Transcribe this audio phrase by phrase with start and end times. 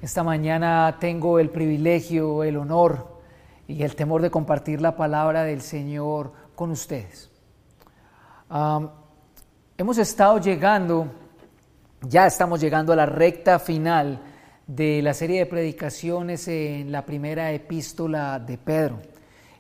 [0.02, 3.22] Esta mañana tengo el privilegio, el honor
[3.70, 7.32] y el temor de compartir la palabra del Señor con ustedes.
[9.78, 11.21] hemos estado llegando,
[12.02, 14.22] ya estamos llegando a la recta final
[14.66, 19.00] de la serie de predicaciones en la primera epístola de Pedro.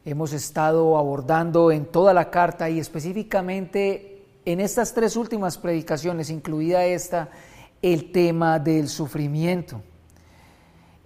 [0.04, 6.84] Hemos estado abordando en toda la carta y específicamente en estas tres últimas predicaciones, incluida
[6.86, 7.30] esta,
[7.82, 9.84] el tema del sufrimiento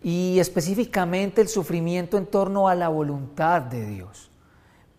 [0.02, 4.32] y específicamente el sufrimiento en torno a la voluntad de Dios.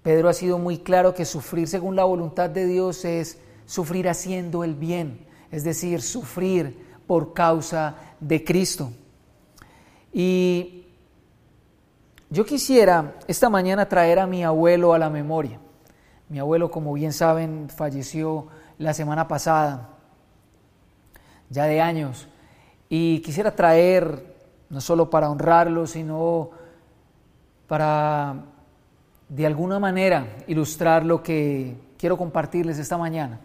[0.02, 4.64] Pedro ha sido muy claro que sufrir según la voluntad de Dios es sufrir haciendo
[4.64, 8.90] el bien, es decir, sufrir por causa de Cristo.
[10.12, 10.84] Y
[12.28, 15.58] yo quisiera esta mañana traer a mi abuelo a la memoria.
[16.28, 19.88] Mi abuelo, como bien saben, falleció la semana pasada,
[21.48, 22.28] ya de años,
[22.90, 24.36] y quisiera traer
[24.68, 26.50] no solo para honrarlo, sino
[27.66, 28.44] para
[29.30, 33.40] de alguna manera ilustrar lo que quiero compartirles esta mañana.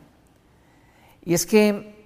[1.24, 2.01] Y es que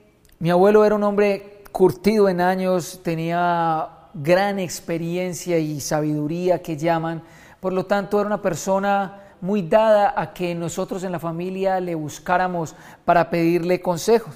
[0.45, 7.23] mi abuelo era un hombre curtido en años, tenía gran experiencia y sabiduría que llaman,
[7.59, 11.95] por lo tanto era una persona muy dada a que nosotros en la familia le
[11.95, 14.35] buscáramos para pedirle consejos.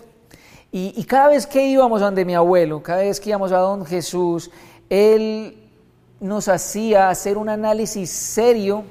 [0.71, 4.49] Y, cada vez que íbamos donde mi abuelo, cada vez que íbamos a don Jesús,
[4.89, 5.69] él
[6.19, 8.83] nos hacía hacer un análisis serio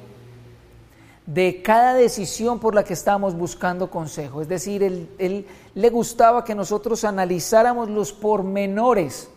[1.29, 4.41] de cada decisión por la que estábamos buscando consejo.
[4.41, 9.29] Es decir, él, él, le gustaba que nosotros analizáramos los pormenores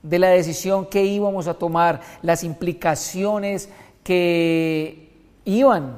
[0.00, 3.68] de la decisión que íbamos a tomar, las implicaciones
[4.04, 5.12] que
[5.44, 5.96] iban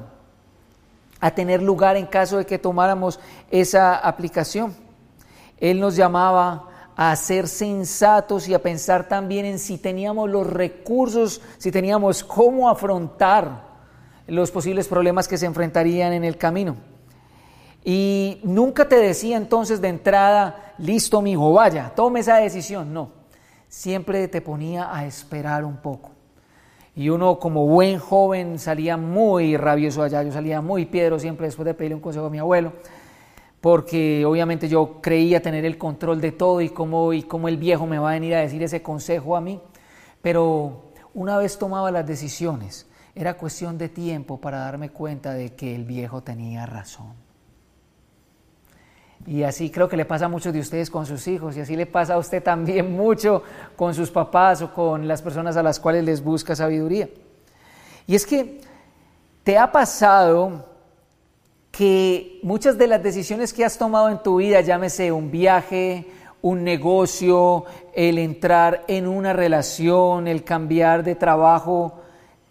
[1.19, 3.19] a tener lugar en caso de que tomáramos
[3.51, 4.75] esa aplicación.
[5.59, 11.41] Él nos llamaba a ser sensatos y a pensar también en si teníamos los recursos,
[11.59, 13.70] si teníamos cómo afrontar
[14.35, 16.77] los posibles problemas que se enfrentarían en el camino.
[17.83, 22.93] Y nunca te decía entonces de entrada, listo, mi hijo, vaya, tome esa decisión.
[22.93, 23.11] No,
[23.67, 26.11] siempre te ponía a esperar un poco.
[26.95, 31.65] Y uno como buen joven salía muy rabioso allá, yo salía muy piedro siempre después
[31.65, 32.73] de pedirle un consejo a mi abuelo
[33.61, 37.85] porque obviamente yo creía tener el control de todo y cómo, y cómo el viejo
[37.85, 39.61] me va a venir a decir ese consejo a mí.
[40.23, 45.75] Pero una vez tomaba las decisiones, era cuestión de tiempo para darme cuenta de que
[45.75, 47.13] el viejo tenía razón.
[49.27, 51.75] Y así creo que le pasa a muchos de ustedes con sus hijos y así
[51.75, 53.43] le pasa a usted también mucho
[53.75, 57.09] con sus papás o con las personas a las cuales les busca sabiduría.
[58.07, 58.61] Y es que
[59.43, 60.65] te ha pasado
[61.71, 66.07] que muchas de las decisiones que has tomado en tu vida, llámese un viaje,
[66.41, 72.00] un negocio, el entrar en una relación, el cambiar de trabajo,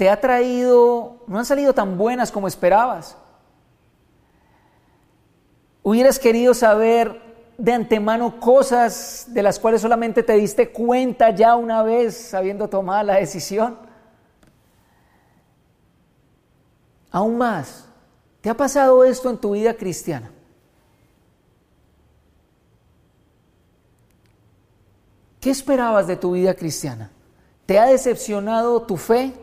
[0.01, 3.19] te ha traído, no han salido tan buenas como esperabas.
[5.83, 7.21] Hubieras querido saber
[7.59, 13.03] de antemano cosas de las cuales solamente te diste cuenta ya una vez habiendo tomado
[13.03, 13.77] la decisión.
[17.11, 17.85] Aún más,
[18.41, 20.31] ¿Te ha pasado esto en tu vida cristiana?
[25.43, 27.11] ¿Qué esperabas de tu vida cristiana?
[27.67, 29.35] ¿Te ha decepcionado tu fe?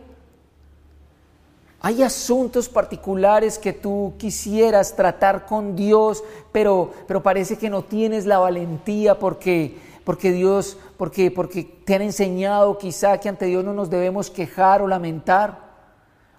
[1.80, 8.26] ¿Hay asuntos particulares que tú quisieras tratar con Dios, pero, pero parece que no tienes
[8.26, 13.74] la valentía porque, porque Dios, porque, porque te han enseñado quizá que ante Dios no
[13.74, 15.68] nos debemos quejar o lamentar?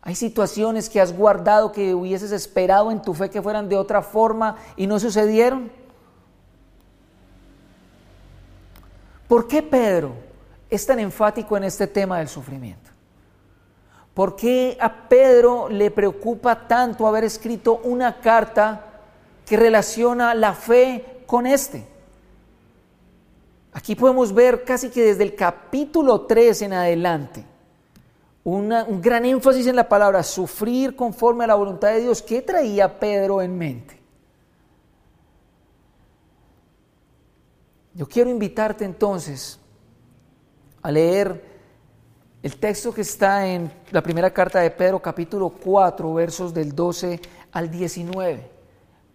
[0.03, 4.03] Hay situaciones que has guardado que hubieses esperado en tu fe que fueran de otra
[4.03, 5.71] forma y no sucedieron.
[9.28, 10.15] ¿Por qué Pedro
[10.68, 12.97] es tan enfático en este tema del sufrimiento?
[14.18, 18.84] ¿Por qué a Pedro le preocupa tanto haber escrito una carta
[19.47, 21.86] que relaciona la fe con este?
[23.74, 27.44] Aquí podemos ver casi que desde el capítulo 3 en adelante
[28.42, 32.21] un gran énfasis en la palabra sufrir conforme a la voluntad de Dios.
[32.21, 34.00] ¿Qué traía Pedro en mente?
[37.94, 39.60] Yo quiero invitarte entonces
[40.82, 41.58] a leer
[42.42, 47.20] el texto que está en la primera carta de Pedro, capítulo 4, versos del 12
[47.52, 48.50] al 19,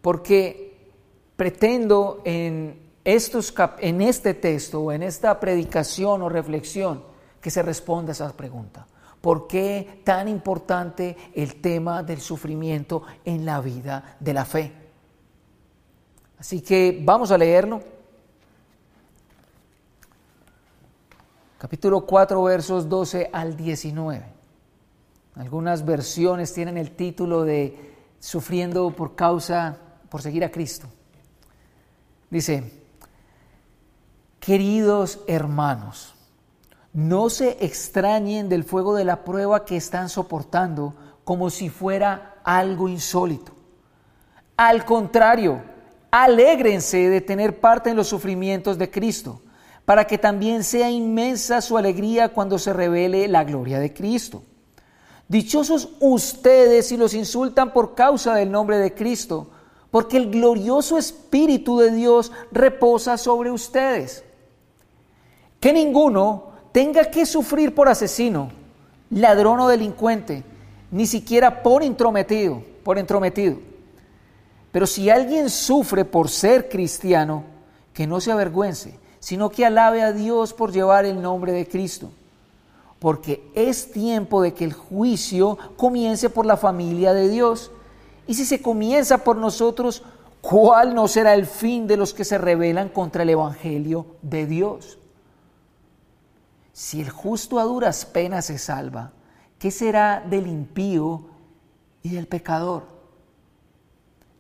[0.02, 0.92] porque
[1.36, 7.04] pretendo en estos, en este texto o en esta predicación o reflexión
[7.40, 8.88] que se responda a esa pregunta.
[9.22, 14.74] ¿Por qué tan importante el tema del sufrimiento en la vida de la fe?
[16.38, 17.82] Así que vamos a leerlo.
[21.64, 24.22] Capítulo 4, versos 12 al 19.
[25.36, 29.78] Algunas versiones tienen el título de Sufriendo por causa,
[30.10, 30.88] por seguir a Cristo.
[32.30, 32.70] Dice,
[34.42, 36.16] queridos hermanos,
[36.92, 40.94] no se extrañen del fuego de la prueba que están soportando
[41.24, 43.54] como si fuera algo insólito.
[44.58, 45.64] Al contrario,
[46.12, 49.40] alégrense de tener parte en los sufrimientos de Cristo,
[49.86, 54.44] para que también sea inmensa su alegría cuando se revele la gloria de Cristo.
[55.28, 59.48] Dichosos ustedes si los insultan por causa del nombre de Cristo,
[59.92, 64.24] porque el glorioso Espíritu de Dios reposa sobre ustedes.
[65.60, 68.50] Que ninguno tenga que sufrir por asesino,
[69.10, 70.44] ladrón o delincuente,
[70.92, 73.58] ni siquiera por intrometido, por entrometido.
[74.72, 77.44] Pero si alguien sufre por ser cristiano,
[77.94, 82.12] que no se avergüence, sino que alabe a Dios por llevar el nombre de Cristo.
[83.00, 87.72] Porque es tiempo de que el juicio comience por la familia de Dios.
[88.28, 90.04] Y si se comienza por nosotros,
[90.42, 94.98] ¿cuál no será el fin de los que se rebelan contra el Evangelio de Dios?
[96.74, 99.14] Si el justo a duras penas se salva,
[99.58, 101.24] ¿qué será del impío
[102.02, 102.84] y del pecador?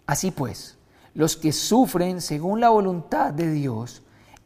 [0.06, 0.78] Así pues,
[1.14, 4.03] los que sufren según la voluntad de Dios,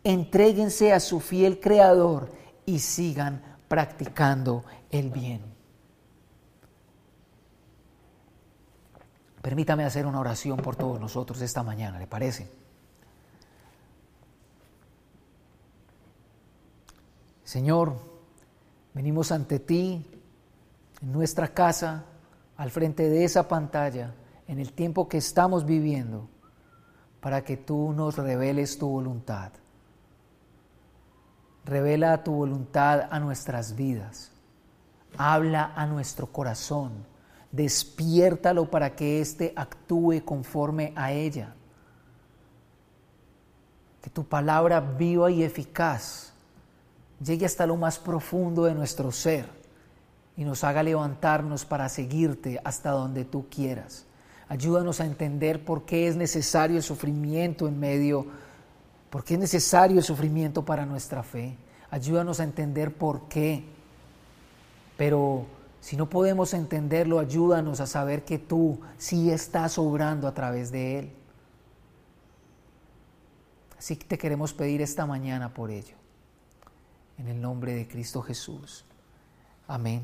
[0.07, 2.31] entréguense a su fiel Creador
[2.65, 5.41] y sigan practicando el bien.
[9.41, 12.49] Permítame hacer una oración por todos nosotros esta mañana, ¿le parece?
[17.43, 17.97] Señor,
[18.93, 20.05] venimos ante ti,
[21.01, 22.05] en nuestra casa,
[22.55, 24.13] al frente de esa pantalla,
[24.47, 26.29] en el tiempo que estamos viviendo,
[27.19, 29.51] para que tú nos reveles tu voluntad.
[31.67, 34.31] Revela tu voluntad a nuestras vidas.
[35.17, 36.93] Habla a nuestro corazón.
[37.51, 41.53] Despiértalo para que éste actúe conforme a ella.
[44.01, 46.31] Que tu palabra viva y eficaz
[47.23, 49.45] llegue hasta lo más profundo de nuestro ser
[50.37, 54.05] y nos haga levantarnos para seguirte hasta donde tú quieras.
[54.47, 58.46] Ayúdanos a entender por qué es necesario el sufrimiento en medio, por
[59.23, 61.55] qué es necesario el sufrimiento para nuestra fe.
[61.89, 63.63] Ayúdanos a entender por qué.
[64.97, 65.45] Pero
[65.79, 70.99] si no podemos entenderlo, ayúdanos a saber que tú sí estás obrando a través de
[70.99, 71.11] él.
[73.77, 75.95] Así que te queremos pedir esta mañana por ello
[77.17, 78.85] en el nombre de Cristo Jesús.
[79.67, 80.01] Amén.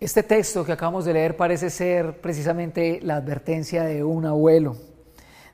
[0.00, 4.76] Este texto que acabamos de leer parece ser precisamente la advertencia de un abuelo,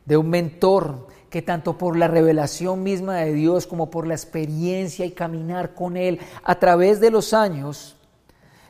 [0.04, 5.06] de un mentor que tanto por la revelación misma de Dios como por la experiencia
[5.06, 7.96] y caminar con Él a través de los años,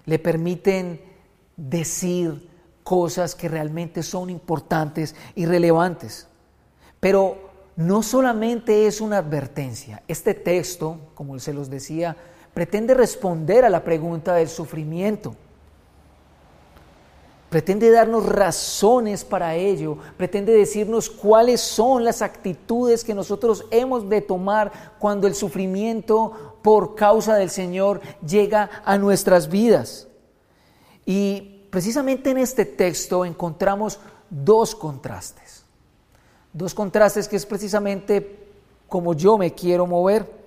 [0.04, 1.00] le permiten
[1.56, 2.50] decir
[2.82, 6.26] cosas que realmente son importantes y relevantes.
[6.98, 12.16] Pero no solamente es una advertencia, este texto, como se los decía,
[12.52, 15.34] pretende responder a la pregunta del sufrimiento.
[17.50, 24.20] Pretende darnos razones para ello, pretende decirnos cuáles son las actitudes que nosotros hemos de
[24.20, 30.06] tomar cuando el sufrimiento por causa del Señor llega a nuestras vidas.
[31.04, 33.98] Y precisamente en este texto encontramos
[34.30, 35.64] dos contrastes.
[36.52, 38.46] Dos contrastes que es precisamente
[38.88, 40.38] como yo me quiero mover.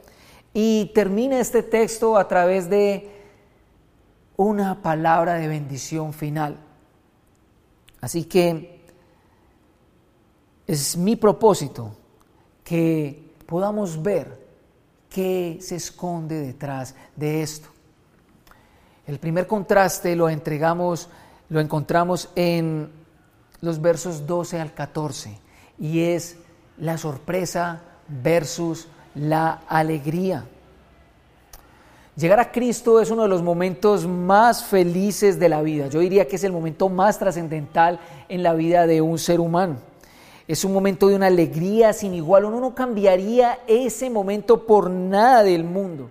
[0.54, 3.12] Y termina este texto a través de
[4.38, 6.63] una palabra de bendición final.
[8.04, 8.82] Así que
[10.68, 11.96] es mi propósito
[12.62, 14.46] que podamos ver
[15.10, 17.70] qué se esconde detrás de esto.
[19.08, 21.08] El primer contraste lo entregamos,
[21.48, 22.92] lo encontramos en
[23.62, 25.40] los versos 12 al 14
[25.80, 26.36] y es
[26.78, 30.46] la sorpresa versus la alegría.
[32.16, 35.88] Llegar a Cristo es uno de los momentos más felices de la vida.
[35.88, 39.78] Yo diría que es el momento más trascendental en la vida de un ser humano.
[40.48, 42.46] Es un momento de una alegría sin igual.
[42.46, 46.10] Uno no cambiaría ese momento por nada del mundo.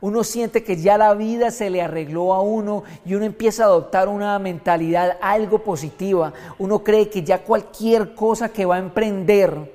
[0.00, 3.66] uno siente que ya la vida se le arregló a uno y uno empieza a
[3.66, 6.32] adoptar una mentalidad algo positiva.
[6.58, 9.72] Uno cree que ya cualquier cosa que va a emprender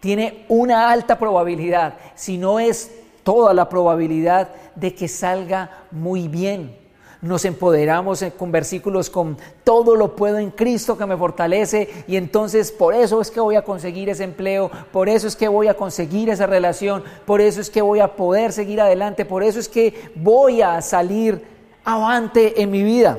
[0.00, 2.90] tiene una alta probabilidad, si no es
[3.24, 6.84] toda la probabilidad de que salga muy bien
[7.24, 12.70] nos empoderamos con versículos con todo lo puedo en Cristo que me fortalece y entonces
[12.70, 15.74] por eso es que voy a conseguir ese empleo, por eso es que voy a
[15.74, 19.70] conseguir esa relación, por eso es que voy a poder seguir adelante, por eso es
[19.70, 21.42] que voy a salir
[21.82, 23.18] avante en mi vida.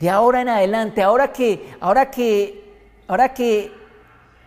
[0.00, 2.74] De ahora en adelante, ahora que ahora que
[3.06, 3.72] ahora que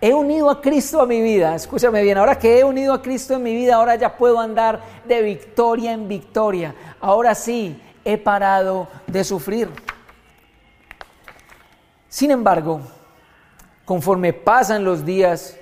[0.04, 3.36] He unido a Cristo a mi vida, escúchame bien, ahora que he unido a Cristo
[3.36, 6.74] en mi vida, ahora ya puedo andar de victoria en victoria.
[7.00, 9.70] Ahora sí, he parado de sufrir.
[12.10, 12.82] Sin embargo,
[13.86, 15.56] conforme pasan los días,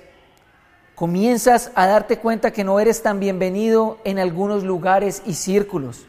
[0.94, 6.06] comienzas a darte cuenta que no eres tan bienvenido en algunos lugares y círculos.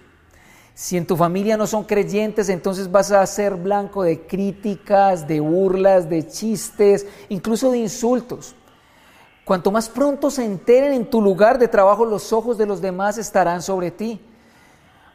[0.73, 5.39] Si en tu familia no son creyentes, entonces vas a ser blanco de críticas, de
[5.39, 8.55] burlas, de chistes, incluso de insultos.
[9.43, 13.17] Cuanto más pronto se enteren en tu lugar de trabajo, los ojos de los demás
[13.17, 14.21] estarán sobre ti.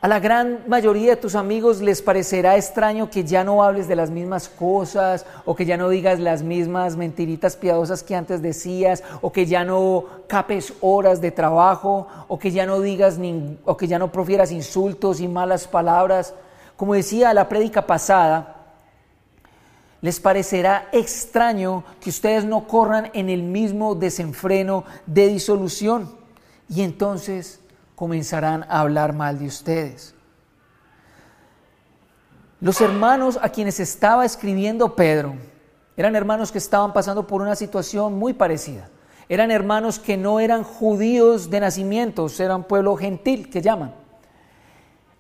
[0.07, 3.97] A la gran mayoría de tus amigos les parecerá extraño que ya no hables de
[3.97, 9.03] las mismas cosas o que ya no digas las mismas mentiritas piadosas que antes decías
[9.21, 13.19] o que ya no capes horas de trabajo o que ya no digas
[13.65, 16.35] o que ya no profieras insultos y malas palabras.
[16.77, 18.77] Como decía la prédica pasada,
[20.03, 26.15] les parecerá extraño que ustedes no corran en el mismo desenfreno de disolución
[26.69, 27.59] y entonces
[27.97, 30.15] comenzarán a hablar mal de ustedes.
[32.61, 35.35] Los hermanos a quienes estaba escribiendo Pedro
[35.97, 38.89] eran hermanos que estaban pasando por una situación muy parecida.
[39.29, 44.06] Eran hermanos que no eran judíos de nacimiento, eran pueblo gentil que llaman.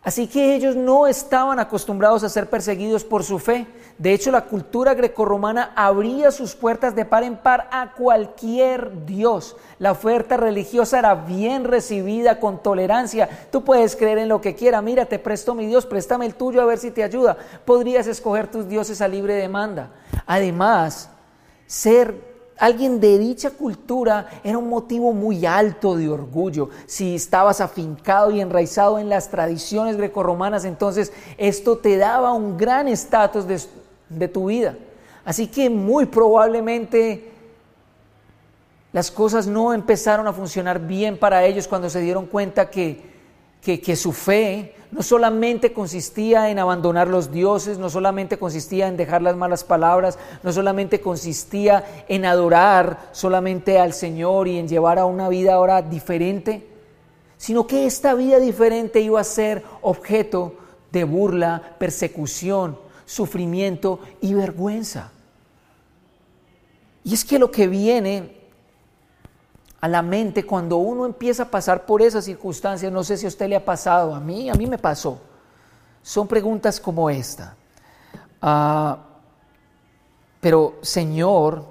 [0.07, 3.67] Así que ellos no estaban acostumbrados a ser perseguidos por su fe.
[3.99, 9.57] De hecho, la cultura grecorromana abría sus puertas de par en par a cualquier dios.
[9.81, 13.29] La oferta religiosa era bien recibida con tolerancia.
[13.51, 14.81] Tú puedes creer en lo que quiera.
[14.81, 17.37] Mira, te presto mi Dios, préstame el tuyo a ver si te ayuda.
[17.65, 19.91] Podrías escoger tus dioses a libre demanda.
[20.25, 21.11] Además,
[21.67, 26.71] ser alguien de dicha cultura era un motivo muy alto de orgullo.
[26.87, 32.89] Si estabas afincado y enraizado en las tradiciones grecorromanas, entonces esto te daba un gran
[32.89, 33.47] estatus
[34.09, 34.77] de, tu vida.
[35.25, 37.33] Así que muy probablemente
[38.93, 43.16] las cosas no empezaron a funcionar bien para ellos cuando se dieron cuenta que,
[43.67, 49.23] que su fe no solamente consistía en abandonar los dioses, no solamente consistía en dejar
[49.23, 55.05] las malas palabras, no solamente consistía en adorar solamente al Señor y en llevar a
[55.05, 56.67] una vida ahora diferente,
[57.37, 60.55] sino que esta vida diferente iba a ser objeto
[60.93, 65.13] de burla, persecución, sufrimiento y vergüenza.
[67.05, 68.36] Y es que lo que viene
[69.80, 73.28] a la mente cuando uno empieza a pasar por esas circunstancias, no sé si a
[73.28, 75.18] usted le ha pasado, a mí, a mí me pasó.
[76.02, 77.56] Son preguntas como esta.
[78.40, 78.99] Ah,
[80.40, 81.64] pero Señor,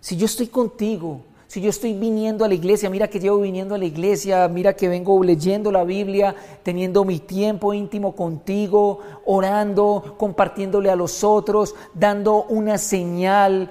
[0.00, 3.74] si yo estoy contigo, si yo estoy viniendo a la iglesia, mira que llevo viniendo
[3.74, 10.14] a la iglesia, mira que vengo leyendo la Biblia, teniendo mi tiempo íntimo contigo, orando,
[10.18, 13.70] compartiéndole a los otros, dando una señal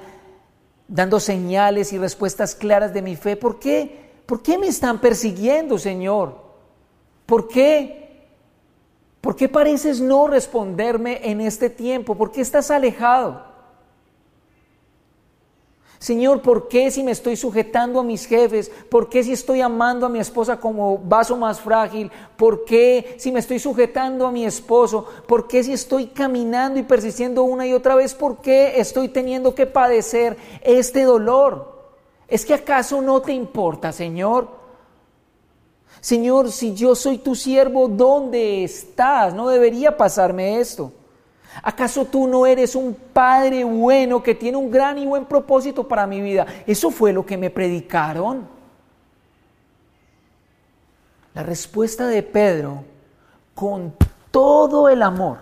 [0.87, 3.35] dando señales y respuestas claras de mi fe.
[3.35, 4.07] ¿Por qué?
[4.25, 6.35] ¿Por qué me están persiguiendo, Señor?
[7.25, 8.27] ¿Por qué?
[9.21, 12.15] ¿Por qué pareces no responderme en este tiempo?
[12.15, 13.46] ¿Por qué estás alejado?
[15.99, 18.71] Señor, ¿por qué si me estoy sujetando a mis jefes?
[18.89, 22.11] ¿Por qué si estoy amando a mi esposa como vaso más frágil?
[22.35, 25.07] ¿Por qué si me estoy sujetando a mi esposo?
[25.25, 28.13] ¿Por qué si estoy caminando y persistiendo una y otra vez?
[28.13, 31.77] ¿Por qué estoy teniendo que padecer este dolor?
[32.27, 34.49] ¿Es que acaso no te importa, Señor?
[35.99, 39.33] Señor, si yo soy tu siervo, ¿dónde estás?
[39.33, 40.91] No debería pasarme esto.
[41.63, 46.05] ¿Acaso tú no eres un padre bueno que tiene un gran y buen propósito para
[46.05, 46.45] mi vida?
[46.65, 48.47] Eso fue lo que me predicaron.
[51.33, 52.83] La respuesta de Pedro,
[53.53, 53.93] con
[54.31, 55.39] todo el amor,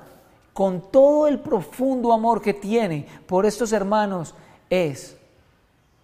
[0.54, 4.36] con todo el profundo amor que tiene por estos hermanos,
[4.70, 5.18] es,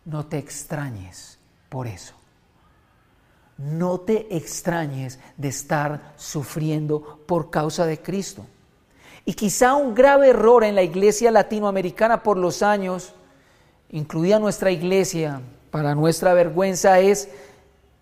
[0.05, 1.39] no te extrañes
[1.69, 2.13] por eso.
[3.57, 8.45] No te extrañes de estar sufriendo por causa de Cristo.
[9.25, 13.13] Y quizá un grave error en la iglesia latinoamericana por los años,
[13.89, 17.29] incluida nuestra iglesia, para nuestra vergüenza, es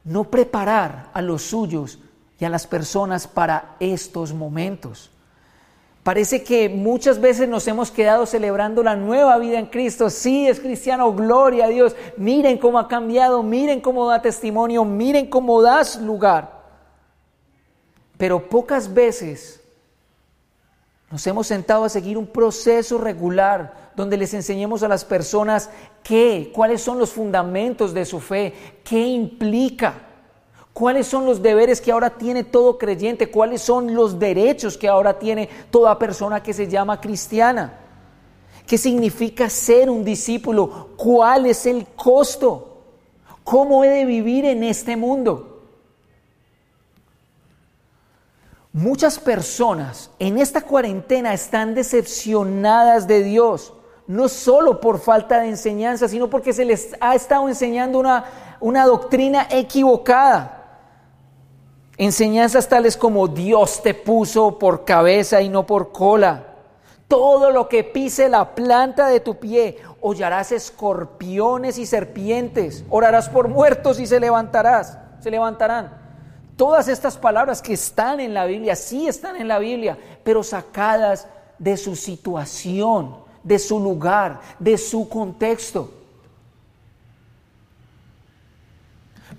[0.03, 1.99] no preparar a los suyos
[2.39, 5.11] y a las personas para estos momentos.
[6.03, 10.09] Parece que muchas veces nos hemos quedado celebrando la nueva vida en Cristo.
[10.09, 11.95] Sí, es cristiano, gloria a Dios.
[12.15, 16.63] Miren cómo ha cambiado, miren cómo da testimonio, miren cómo das lugar.
[18.17, 19.58] Pero pocas veces
[21.11, 25.69] nos hemos sentado a seguir un proceso regular donde les enseñemos a las personas
[26.03, 30.09] qué, cuáles son los fundamentos de su fe, qué implica
[30.79, 33.29] ¿Cuáles son los deberes que ahora tiene todo creyente?
[33.29, 37.79] ¿Cuáles son los derechos que ahora tiene toda persona que se llama cristiana?
[38.65, 40.91] ¿Qué significa ser un discípulo?
[40.95, 42.77] ¿Cuál es el costo?
[43.43, 45.58] ¿Cómo he de vivir en este mundo?
[48.71, 53.73] Muchas personas en esta cuarentena están decepcionadas de Dios,
[54.05, 58.25] no solo por falta de enseñanza, sino porque se les ha estado enseñando una,
[58.59, 60.55] una doctrina equivocada.
[61.97, 66.45] Enseñanzas tales como Dios te puso por cabeza y no por cola.
[67.07, 73.47] Todo lo que pise la planta de tu pie, hollarás escorpiones y serpientes, orarás por
[73.47, 76.08] muertos y se levantarás, se levantarán.
[76.59, 81.25] Todas estas palabras que están en la Biblia, sí están en la Biblia, pero sacadas
[81.57, 85.89] de su situación, de su lugar, de su contexto.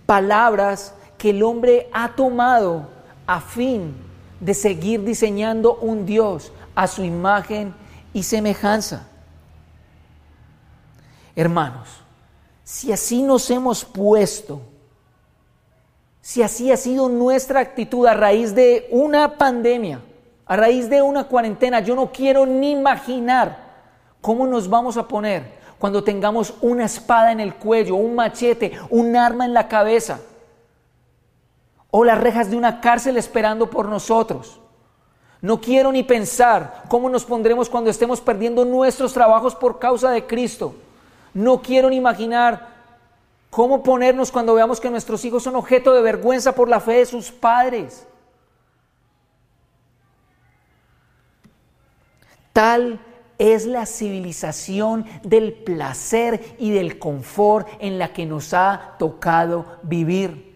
[0.06, 2.88] Palabras que el hombre ha tomado
[3.26, 3.94] a fin
[4.40, 7.74] de seguir diseñando un Dios a su imagen
[8.14, 9.06] y semejanza.
[11.36, 11.86] Hermanos,
[12.64, 14.62] si así nos hemos puesto,
[16.30, 20.00] si así ha sido nuestra actitud a raíz de una pandemia,
[20.46, 23.56] a raíz de una cuarentena, yo no quiero ni imaginar
[24.20, 25.42] cómo nos vamos a poner
[25.80, 30.20] cuando tengamos una espada en el cuello, un machete, un arma en la cabeza
[31.90, 34.60] o las rejas de una cárcel esperando por nosotros.
[35.40, 40.28] No quiero ni pensar cómo nos pondremos cuando estemos perdiendo nuestros trabajos por causa de
[40.28, 40.76] Cristo.
[41.34, 42.79] No quiero ni imaginar
[43.50, 47.06] cómo ponernos cuando veamos que nuestros hijos son objeto de vergüenza por la fe de
[47.06, 48.06] sus padres.
[52.52, 53.00] Tal
[53.38, 60.50] es la civilización del placer y del confort en la que nos ha tocado vivir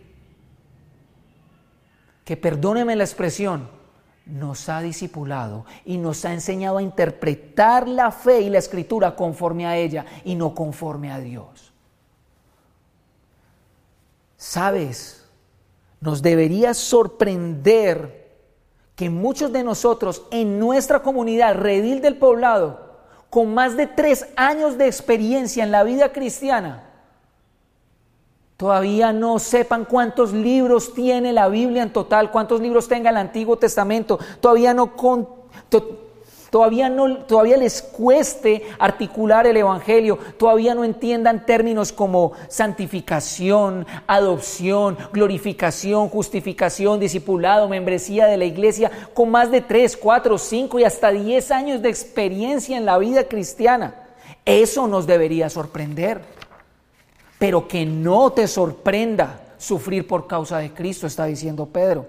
[2.24, 3.68] que perdóneme la expresión,
[4.26, 9.66] nos ha discipulado y nos ha enseñado a interpretar la fe y la escritura conforme
[9.66, 11.73] a ella y no conforme a Dios.
[14.36, 15.24] Sabes,
[16.00, 18.24] nos debería sorprender
[18.96, 22.98] que muchos de nosotros en nuestra comunidad, Redil del Poblado,
[23.30, 26.90] con más de tres años de experiencia en la vida cristiana,
[28.56, 33.58] Todavía no sepan cuántos libros tiene la Biblia en total, cuántos libros tenga el Antiguo
[33.58, 34.18] Testamento.
[34.40, 34.94] Todavía no,
[36.54, 44.96] todavía no todavía les cueste articular el evangelio, todavía no entiendan términos como santificación, adopción,
[45.12, 51.10] glorificación, justificación, discipulado, membresía de la iglesia, con más de tres, cuatro, cinco y hasta
[51.10, 53.96] diez años de experiencia en la vida cristiana.
[54.44, 56.22] Eso nos debería sorprender
[57.36, 62.06] pero que no te sorprenda sufrir por causa de Cristo, está diciendo Pedro.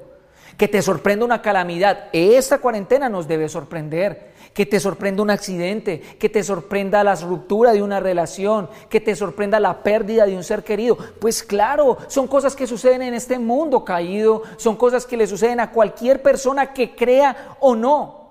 [0.55, 2.10] Que te sorprenda una calamidad.
[2.13, 4.34] Esta cuarentena nos debe sorprender.
[4.55, 9.15] Que te sorprenda un accidente, que te sorprenda la ruptura de una relación, que te
[9.15, 10.97] sorprenda la pérdida de un ser querido.
[11.19, 15.59] Pues claro, son cosas que suceden en este mundo caído, son cosas que le suceden
[15.59, 18.25] a cualquier persona que crea o no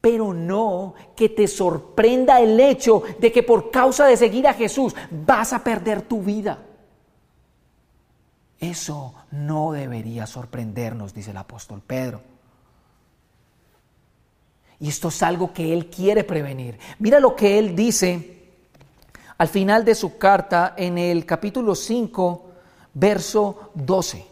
[0.00, 4.94] pero no que te sorprenda el hecho de que por causa de seguir a Jesús
[5.10, 6.58] vas a perder tu vida.
[8.60, 12.20] Eso no debería sorprendernos, dice el apóstol Pedro.
[14.80, 16.78] Y esto es algo que él quiere prevenir.
[16.98, 18.38] Mira lo que él dice
[19.38, 22.50] al final de su carta en el capítulo 5,
[22.94, 24.26] verso 12.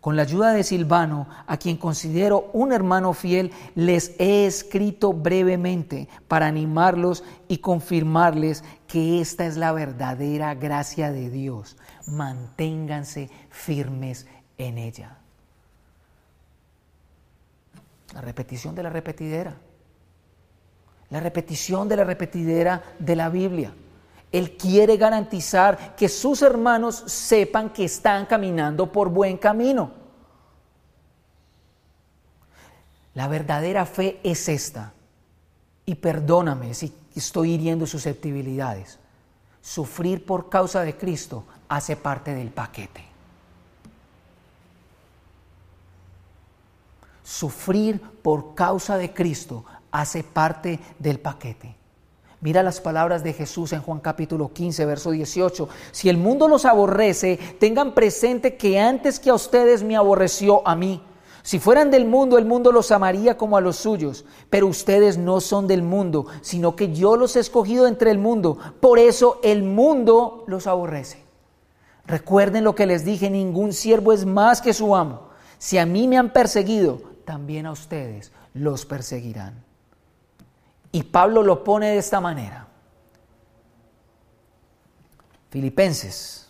[0.00, 6.08] Con la ayuda de Silvano, a quien considero un hermano fiel, les he escrito brevemente
[6.28, 11.76] para animarlos y confirmarles que esta es la verdadera gracia de Dios.
[12.06, 15.17] Manténganse firmes en ella.
[18.18, 19.54] La repetición de la repetidera.
[21.10, 23.72] La repetición de la repetidera de la Biblia.
[24.32, 29.92] Él quiere garantizar que sus hermanos sepan que están caminando por buen camino.
[33.14, 34.92] La verdadera fe es esta.
[35.86, 38.98] Y perdóname si estoy hiriendo susceptibilidades.
[39.60, 43.07] sufrir por causa de Cristo hace parte del paquete.
[47.28, 51.76] Sufrir por causa de Cristo hace parte del paquete.
[52.40, 55.68] Mira las palabras de Jesús en Juan capítulo 15, verso 18.
[55.92, 60.74] Si el mundo los aborrece, tengan presente que antes que a ustedes me aborreció a
[60.74, 61.02] mí.
[61.42, 65.42] Si fueran del mundo, el mundo los amaría como a los suyos, pero ustedes no
[65.42, 68.56] son del mundo, sino que yo los he escogido entre el mundo.
[68.80, 71.22] Por eso el mundo los aborrece.
[72.06, 75.28] Recuerden lo que les dije, ningún siervo es más que su amo.
[75.58, 79.62] Si a mí me han perseguido, también a ustedes los perseguirán.
[80.90, 82.66] Y Pablo lo pone de esta manera.
[85.50, 86.48] Filipenses,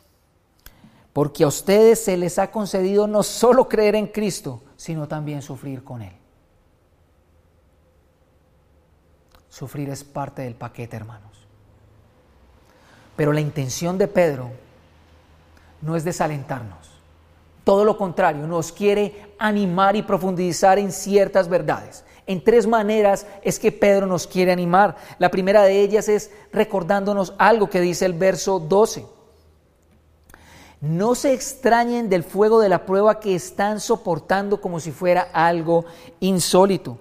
[1.13, 5.83] porque a ustedes se les ha concedido no solo creer en Cristo, sino también sufrir
[5.83, 6.15] con Él.
[9.49, 11.45] Sufrir es parte del paquete, hermanos.
[13.17, 14.53] Pero la intención de Pedro
[15.83, 16.88] no es desalentarnos.
[17.69, 22.03] Todo lo contrario, nos quiere animar y profundizar en ciertas verdades.
[22.27, 24.97] En tres maneras es que Pedro nos quiere animar.
[25.19, 29.05] La primera de ellas es recordándonos algo que dice el verso 12.
[30.81, 35.85] No se extrañen del fuego de la prueba que están soportando como si fuera algo
[36.21, 36.97] insólito.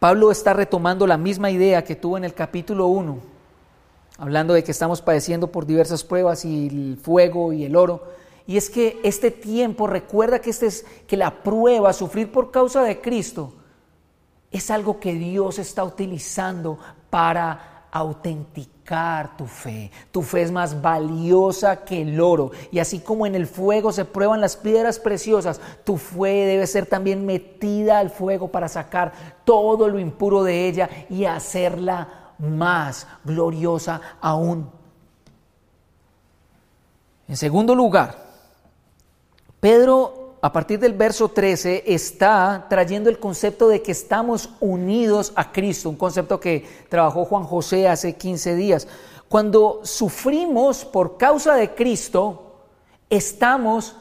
[0.00, 3.20] Pablo está retomando la misma idea que tuvo en el capítulo 1,
[4.18, 8.25] hablando de que estamos padeciendo por diversas pruebas y el fuego y el oro.
[8.46, 12.82] Y es que este tiempo, recuerda que, este es, que la prueba, sufrir por causa
[12.82, 13.52] de Cristo,
[14.50, 16.78] es algo que Dios está utilizando
[17.10, 19.90] para autenticar tu fe.
[20.12, 22.52] Tu fe es más valiosa que el oro.
[22.70, 26.86] Y así como en el fuego se prueban las piedras preciosas, tu fe debe ser
[26.86, 29.12] también metida al fuego para sacar
[29.44, 34.70] todo lo impuro de ella y hacerla más gloriosa aún.
[37.28, 38.25] En segundo lugar,
[39.60, 45.50] Pedro, a partir del verso 13, está trayendo el concepto de que estamos unidos a
[45.50, 48.86] Cristo, un concepto que trabajó Juan José hace 15 días.
[49.28, 52.54] Cuando sufrimos por causa de Cristo,
[53.10, 53.96] estamos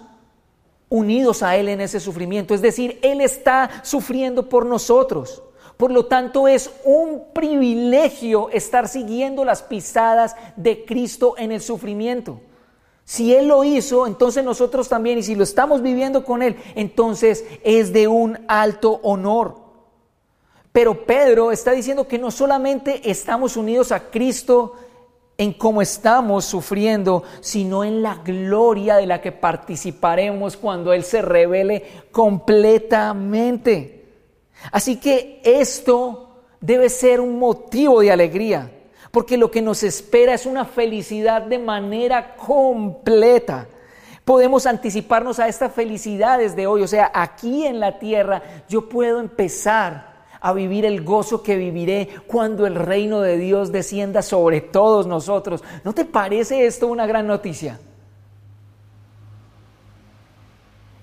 [0.89, 5.41] unidos a Él en ese sufrimiento, es decir, Él está sufriendo por nosotros.
[5.77, 12.39] Por lo tanto, es un privilegio estar siguiendo las pisadas de Cristo en el sufrimiento.
[13.05, 17.45] Si Él lo hizo, entonces nosotros también, y si lo estamos viviendo con Él, entonces
[17.63, 19.57] es de un alto honor.
[20.71, 24.73] Pero Pedro está diciendo que no solamente estamos unidos a Cristo
[25.37, 31.21] en cómo estamos sufriendo, sino en la gloria de la que participaremos cuando Él se
[31.21, 34.03] revele completamente.
[34.71, 38.74] Así que esto debe ser un motivo de alegría
[39.15, 43.65] porque lo que nos espera es una felicidad de manera completa.
[44.25, 49.21] Podemos anticiparnos a esta felicidad desde hoy, o sea, aquí en la tierra yo puedo
[49.21, 55.07] empezar a vivir el gozo que viviré cuando el reino de Dios descienda sobre todos
[55.07, 55.63] nosotros.
[55.85, 57.79] ¿No te parece esto una gran noticia?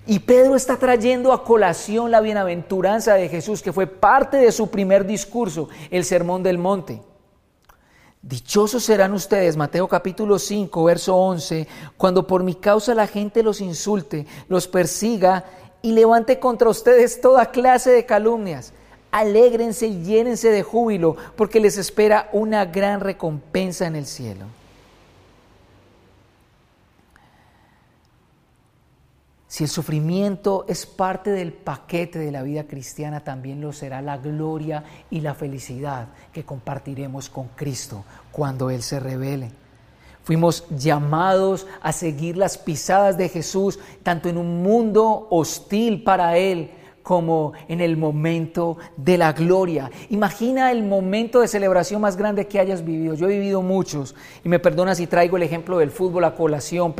[0.05, 4.69] Y Pedro está trayendo a colación la bienaventuranza de Jesús, que fue parte de su
[4.69, 7.01] primer discurso, el Sermón del Monte.
[8.23, 13.59] Dichosos serán ustedes, Mateo capítulo 5, verso 11, cuando por mi causa la gente los
[13.59, 15.43] insulte, los persiga
[15.81, 18.71] y levante contra ustedes toda clase de calumnias.
[19.11, 24.45] Alégrense y llénense de júbilo, porque les espera una gran recompensa en el cielo.
[29.53, 34.17] Si el sufrimiento es parte del paquete de la vida cristiana, también lo será la
[34.17, 39.51] gloria y la felicidad que compartiremos con Cristo cuando Él se revele.
[40.23, 46.71] Fuimos llamados a seguir las pisadas de Jesús, tanto en un mundo hostil para Él,
[47.03, 49.91] como en el momento de la gloria.
[50.09, 53.13] Imagina el momento de celebración más grande que hayas vivido.
[53.13, 56.95] Yo he vivido muchos y me perdona si traigo el ejemplo del fútbol a colación,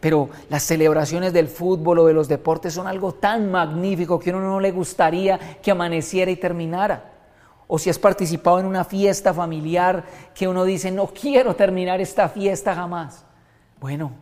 [0.00, 4.36] pero, las celebraciones del fútbol o de los deportes son algo tan magnífico que a
[4.36, 7.10] uno no le gustaría que amaneciera y terminara.
[7.66, 12.28] O si has participado en una fiesta familiar que uno dice, no quiero terminar esta
[12.28, 13.24] fiesta jamás.
[13.80, 14.12] Bueno,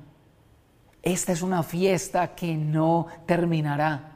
[1.02, 4.09] esta es una fiesta que no terminará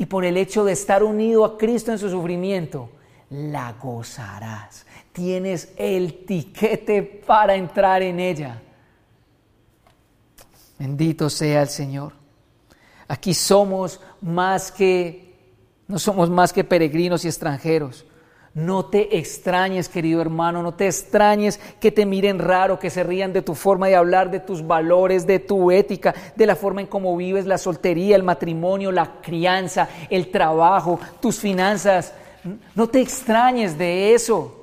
[0.00, 2.88] y por el hecho de estar unido a Cristo en su sufrimiento,
[3.28, 4.86] la gozarás.
[5.12, 8.62] Tienes el tiquete para entrar en ella.
[10.78, 12.14] Bendito sea el Señor.
[13.08, 15.34] Aquí somos más que,
[15.86, 18.06] no somos más que peregrinos y extranjeros.
[18.52, 23.32] No te extrañes, querido hermano, no te extrañes que te miren raro, que se rían
[23.32, 26.88] de tu forma de hablar, de tus valores, de tu ética, de la forma en
[26.88, 32.12] cómo vives, la soltería, el matrimonio, la crianza, el trabajo, tus finanzas.
[32.74, 34.56] No te extrañes de eso.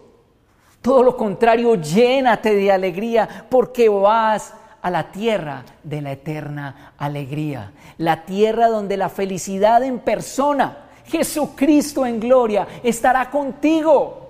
[0.82, 7.71] Todo lo contrario, llénate de alegría porque vas a la tierra de la eterna alegría,
[7.97, 14.30] la tierra donde la felicidad en persona Jesucristo en gloria estará contigo.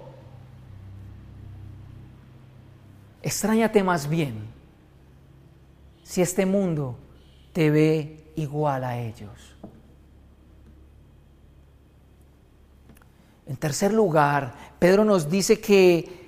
[3.21, 4.35] Extrañate más bien
[6.03, 6.95] si este mundo
[7.51, 9.55] te ve igual a ellos.
[13.47, 16.27] En tercer lugar, Pedro nos dice que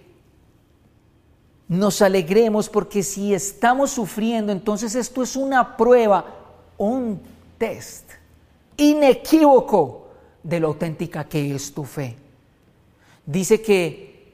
[1.67, 6.25] nos alegremos porque si estamos sufriendo, entonces esto es una prueba,
[6.77, 7.21] un
[7.57, 8.09] test
[8.75, 10.08] inequívoco
[10.43, 12.15] de lo auténtica que es tu fe.
[13.25, 14.33] Dice que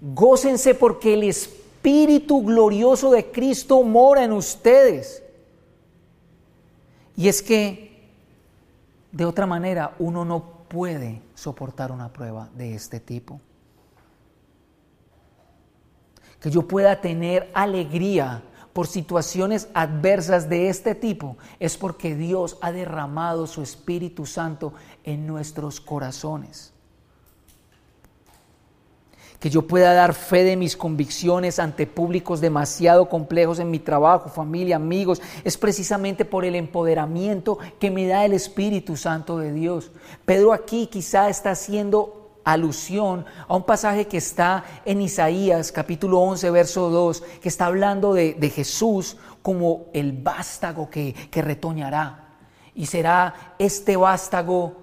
[0.00, 5.22] gócense porque el Espíritu glorioso de Cristo mora en ustedes.
[7.16, 7.90] Y es que
[9.12, 13.40] de otra manera uno no puede soportar una prueba de este tipo.
[16.40, 18.42] Que yo pueda tener alegría
[18.80, 24.72] por situaciones adversas de este tipo es porque Dios ha derramado su Espíritu Santo
[25.04, 26.72] en nuestros corazones.
[29.38, 34.30] Que yo pueda dar fe de mis convicciones ante públicos demasiado complejos en mi trabajo,
[34.30, 39.90] familia, amigos, es precisamente por el empoderamiento que me da el Espíritu Santo de Dios.
[40.24, 46.50] Pedro aquí quizá está haciendo alusión a un pasaje que está en Isaías capítulo 11,
[46.50, 52.28] verso 2, que está hablando de, Jesús como el vástago que, que retoñará.
[52.74, 54.76] Y será este vástago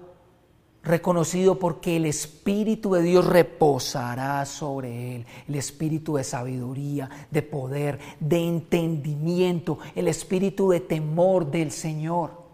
[0.82, 7.98] reconocido porque el Espíritu de Dios reposará sobre él, el Espíritu de sabiduría, de poder,
[8.20, 12.48] de entendimiento, el Espíritu de temor del Señor.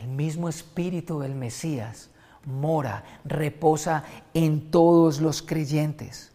[0.00, 2.09] El mismo Espíritu del Mesías
[2.50, 6.32] mora, reposa en todos los creyentes.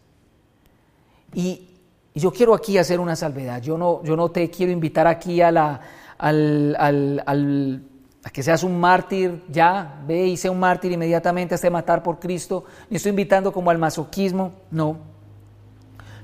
[1.34, 1.68] Y
[2.14, 3.60] yo quiero aquí hacer una salvedad.
[3.60, 5.80] Yo no, yo no te quiero invitar aquí a, la,
[6.18, 7.84] al,
[8.24, 12.18] a que seas un mártir ya, ve y sea un mártir inmediatamente hasta matar por
[12.18, 12.64] Cristo.
[12.88, 14.96] Ni estoy invitando como al masoquismo, no.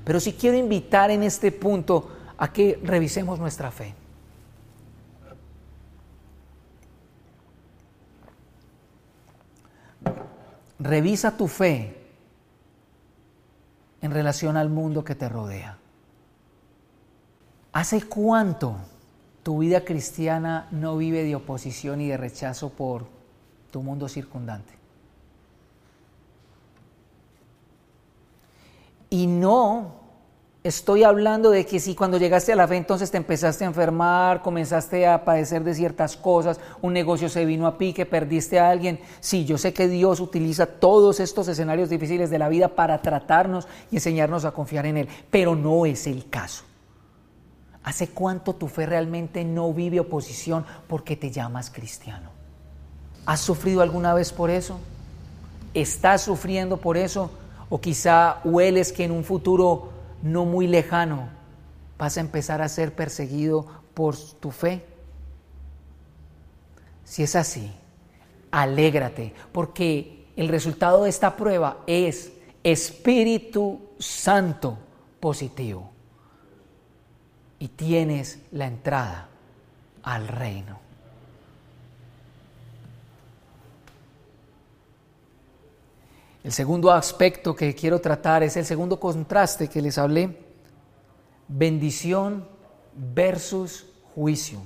[0.03, 3.93] Pero sí quiero invitar en este punto a que revisemos nuestra fe.
[10.83, 11.95] Revisa tu fe
[14.01, 15.77] en relación al mundo que te rodea.
[17.71, 18.75] ¿Hace cuánto
[19.43, 23.05] tu vida cristiana no vive de oposición y de rechazo por
[23.71, 24.73] tu mundo circundante?
[29.09, 30.02] Y no
[30.63, 34.41] Estoy hablando de que si cuando llegaste a la fe entonces te empezaste a enfermar,
[34.41, 39.01] comenzaste a padecer de ciertas cosas, un negocio se vino a pique, perdiste a alguien.
[39.19, 43.67] Sí, yo sé que Dios utiliza todos estos escenarios difíciles de la vida para tratarnos
[43.91, 46.63] y enseñarnos a confiar en Él, pero no es el caso.
[47.83, 52.29] ¿Hace cuánto tu fe realmente no vive oposición porque te llamas cristiano?
[53.25, 54.79] ¿Has sufrido alguna vez por eso?
[55.73, 57.31] ¿Estás sufriendo por eso?
[57.69, 59.92] ¿O quizá hueles que en un futuro
[60.23, 61.29] no muy lejano
[61.99, 64.85] vas a empezar a ser perseguido por tu fe?
[67.03, 67.71] Si es así,
[68.49, 72.31] alégrate, porque el resultado de esta prueba es
[72.63, 74.77] Espíritu Santo
[75.19, 75.91] positivo.
[77.59, 79.29] Y tienes la entrada
[80.01, 80.82] al reino.
[86.43, 90.37] El segundo aspecto que quiero tratar es el segundo contraste que les hablé,
[91.47, 92.45] bendición
[92.93, 94.59] versus juicio.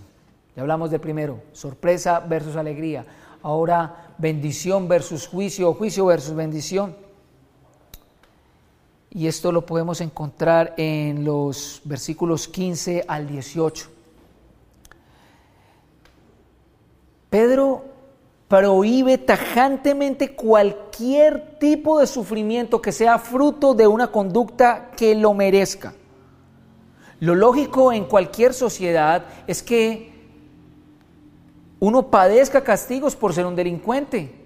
[0.55, 3.05] Ya hablamos de primero, sorpresa versus alegría.
[3.43, 6.95] Ahora, bendición versus juicio juicio versus bendición.
[9.11, 13.87] Y esto lo podemos encontrar en los versículos 15 al 18.
[17.29, 17.96] Pedro
[18.47, 25.93] prohíbe tajantemente cualquier tipo de sufrimiento que sea fruto de una conducta que lo merezca.
[27.19, 30.15] Lo lógico en cualquier sociedad es que
[31.79, 34.45] uno padezca castigos por ser un delincuente,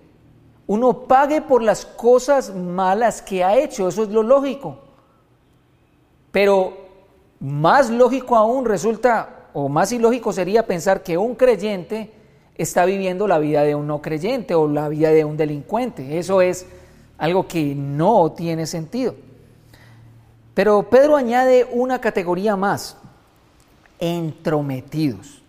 [0.67, 4.79] uno pague por las cosas malas que ha hecho, eso es lo lógico.
[6.31, 6.77] Pero
[7.39, 12.20] más lógico aún resulta, o más ilógico sería pensar que un creyente
[12.55, 16.17] está viviendo la vida de un no creyente o la vida de un delincuente.
[16.17, 16.65] Eso es
[17.17, 19.15] algo que no tiene sentido.
[20.53, 22.97] Pero Pedro añade una categoría más,
[23.99, 25.41] entrometidos.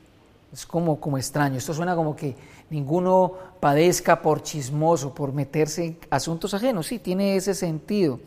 [0.53, 2.37] Es como, como extraño, esto suena como que
[2.71, 8.21] ninguno padezca por chismoso, por meterse en asuntos ajenos, sí, tiene ese sentido.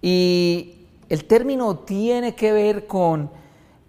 [0.00, 3.30] Y el término tiene que ver con,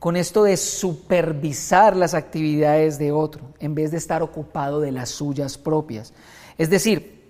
[0.04, 5.08] con esto de supervisar las actividades de otro, en vez de estar ocupado de las
[5.08, 6.12] suyas propias.
[6.58, 7.24] Es decir,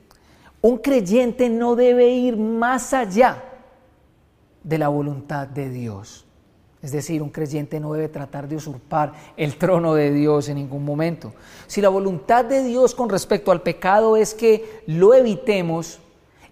[0.60, 3.44] un creyente no debe ir más allá
[4.64, 6.26] de la voluntad de Dios.
[6.82, 10.84] Es decir, un creyente no debe tratar de usurpar el trono de Dios en ningún
[10.84, 11.32] momento.
[11.68, 16.00] Si la voluntad de Dios con respecto al pecado es que lo evitemos,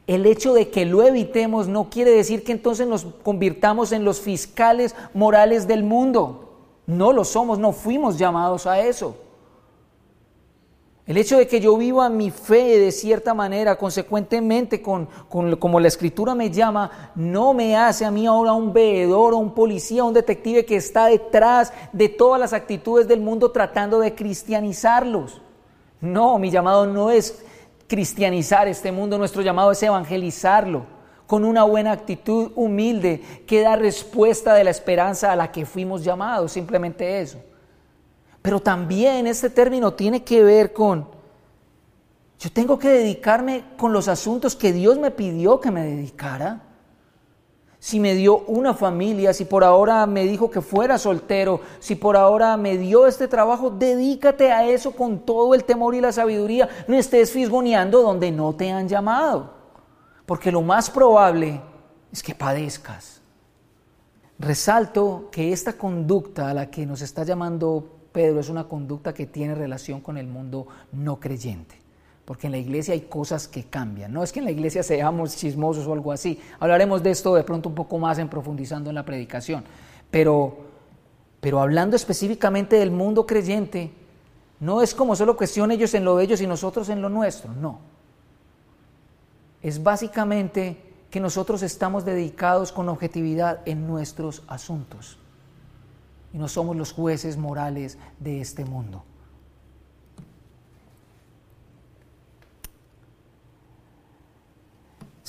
[0.08, 4.20] el hecho de que lo evitemos no quiere decir que entonces nos convirtamos en los
[4.20, 6.50] fiscales morales del mundo.
[6.88, 9.16] No lo somos, no fuimos llamados a eso.
[11.08, 15.88] El hecho de que yo viva mi fe de cierta manera, consecuentemente, con, como la
[15.88, 20.64] escritura me llama, no me hace a mí ahora un veedor un policía, un detective
[20.64, 25.42] que está detrás de todas las actitudes del mundo tratando de cristianizarlos.
[26.00, 27.44] No, mi llamado no es
[27.92, 30.86] cristianizar este mundo, nuestro llamado es evangelizarlo
[31.28, 36.02] con una buena actitud humilde que da respuesta de la esperanza a la que fuimos
[36.02, 37.38] llamados, simplemente eso.
[38.42, 41.06] Pero también este término tiene que ver con,
[42.40, 46.62] yo tengo que dedicarme con los asuntos que Dios me pidió que me dedicara.
[47.82, 52.16] Si me dio una familia, si por ahora me dijo que fuera soltero, si por
[52.16, 56.70] ahora me dio este trabajo, dedícate a eso con todo el temor y la sabiduría.
[56.88, 59.56] No estés fisgoneando donde no te han llamado,
[60.28, 61.60] porque lo más probable
[62.14, 63.20] es que padezcas.
[64.38, 69.26] Resalto que esta conducta a la que nos está llamando Pedro es una conducta que
[69.26, 71.81] tiene relación con el mundo no creyente.
[72.32, 74.14] Porque en la iglesia hay cosas que cambian.
[74.14, 76.40] No es que en la iglesia seamos chismosos o algo así.
[76.62, 79.66] Hablaremos de esto de pronto un poco más en profundizando en la predicación.
[80.10, 80.56] Pero,
[81.42, 83.92] pero hablando específicamente del mundo creyente,
[84.62, 87.52] no es como solo cuestión ellos en lo de ellos y nosotros en lo nuestro.
[87.52, 87.80] No.
[89.62, 90.78] Es básicamente
[91.10, 95.18] que nosotros estamos dedicados con objetividad en nuestros asuntos
[96.32, 99.04] y no somos los jueces morales de este mundo.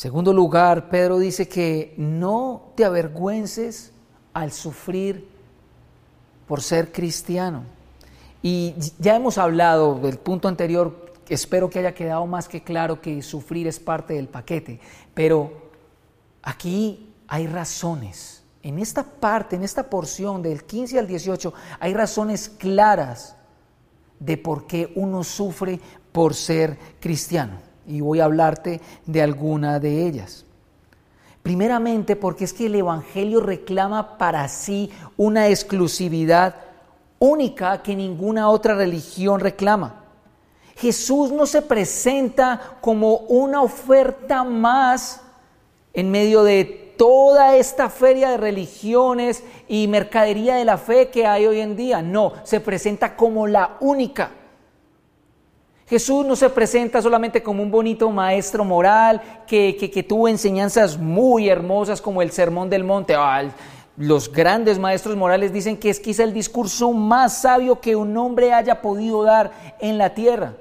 [0.03, 3.93] Segundo lugar, Pedro dice que no te avergüences
[4.33, 5.29] al sufrir
[6.49, 7.63] por ser cristiano.
[8.43, 13.23] Y ya hemos hablado del punto anterior, espero que haya quedado más que claro que
[13.23, 14.81] sufrir es parte del paquete,
[15.15, 15.53] pero
[16.43, 22.49] aquí hay razones en esta parte, en esta porción del 15 al 18, hay razones
[22.49, 23.37] claras
[24.19, 25.79] de por qué uno sufre
[26.11, 27.71] por ser cristiano.
[27.87, 30.45] Y voy a hablarte de alguna de ellas.
[31.43, 36.55] Primeramente porque es que el Evangelio reclama para sí una exclusividad
[37.19, 40.03] única que ninguna otra religión reclama.
[40.77, 45.21] Jesús no se presenta como una oferta más
[45.93, 51.47] en medio de toda esta feria de religiones y mercadería de la fe que hay
[51.47, 52.03] hoy en día.
[52.03, 54.31] No, se presenta como la única.
[55.93, 62.01] Jesús no se presenta solamente como un bonito maestro moral que, tuvo enseñanzas muy hermosas
[62.01, 63.15] como el Sermón del Monte.
[63.99, 68.55] los grandes maestros morales dicen que es quizá el discurso más sabio que un hombre
[68.55, 70.55] haya podido dar en la tierra.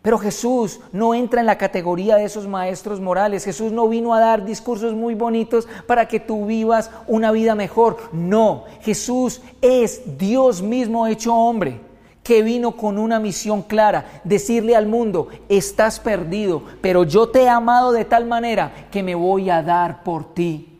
[0.00, 3.44] Pero Jesús no entra en la categoría de esos maestros morales.
[3.44, 7.98] Jesús no vino a dar discursos muy bonitos para que tú vivas una vida mejor.
[8.12, 11.89] No, Jesús es Dios mismo hecho hombre
[12.22, 17.48] que vino con una misión clara, decirle al mundo, estás perdido, pero yo te he
[17.48, 20.78] amado de tal manera que me voy a dar por ti.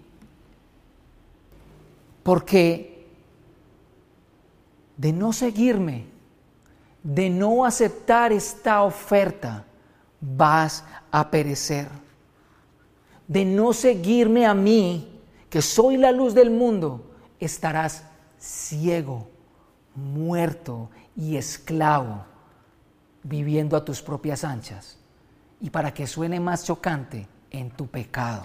[2.23, 3.09] Porque
[4.97, 6.07] de no seguirme,
[7.03, 9.65] de no aceptar esta oferta,
[10.21, 11.89] vas a perecer.
[13.27, 18.05] De no seguirme a mí, que soy la luz del mundo, estarás
[18.39, 19.29] ciego,
[19.95, 22.25] muerto y esclavo,
[23.23, 24.99] viviendo a tus propias anchas.
[25.61, 28.45] Y para que suene más chocante, en tu pecado.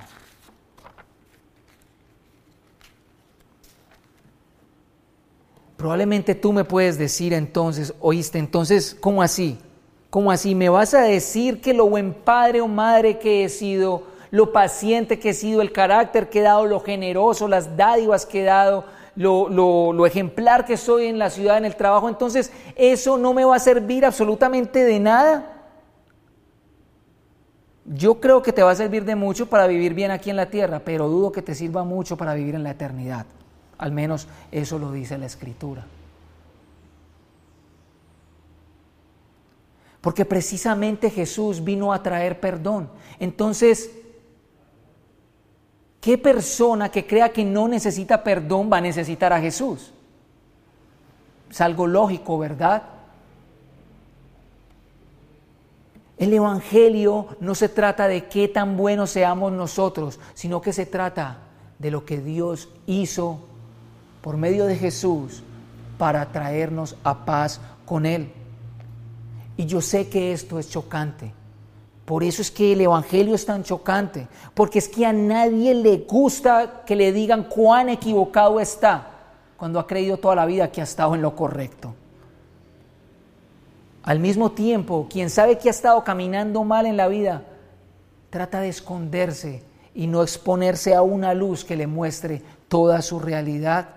[5.77, 9.59] Probablemente tú me puedes decir entonces, oíste, entonces, ¿cómo así?
[10.09, 10.55] ¿Cómo así?
[10.55, 15.19] ¿Me vas a decir que lo buen padre o madre que he sido, lo paciente
[15.19, 18.85] que he sido, el carácter que he dado, lo generoso, las dádivas que he dado,
[19.15, 23.45] lo, lo, ejemplar que soy en la ciudad, en el trabajo, entonces eso no me
[23.45, 25.55] va a servir absolutamente de nada?
[27.85, 30.49] yo creo que te va a servir de mucho para vivir bien aquí en la
[30.49, 33.27] tierra, pero dudo que te sirva mucho para vivir en la eternidad.
[33.77, 35.85] Al menos eso lo dice la escritura.
[40.01, 42.89] Porque precisamente Jesús vino a traer perdón.
[43.19, 43.91] Entonces,
[46.05, 49.91] ¿qué persona que crea que no necesita perdón va a necesitar a Jesús?
[51.49, 52.83] Es algo lógico, ¿verdad?
[56.19, 61.39] El Evangelio no se trata de qué tan buenos seamos nosotros, sino que se trata
[61.79, 63.39] de lo que Dios hizo
[64.21, 65.41] por medio de Jesús
[65.97, 68.31] para traernos a paz con Él.
[69.57, 71.33] Y yo sé que esto es chocante.
[72.05, 75.97] Por eso es que el Evangelio es tan chocante, porque es que a nadie le
[76.07, 79.11] gusta que le digan cuán equivocado está
[79.57, 81.95] cuando ha creído toda la vida que ha estado en lo correcto.
[84.03, 87.43] Al mismo tiempo, quien sabe que ha estado caminando mal en la vida,
[88.29, 89.63] trata de esconderse
[89.95, 93.89] y no exponerse a una luz que le muestre toda su realidad.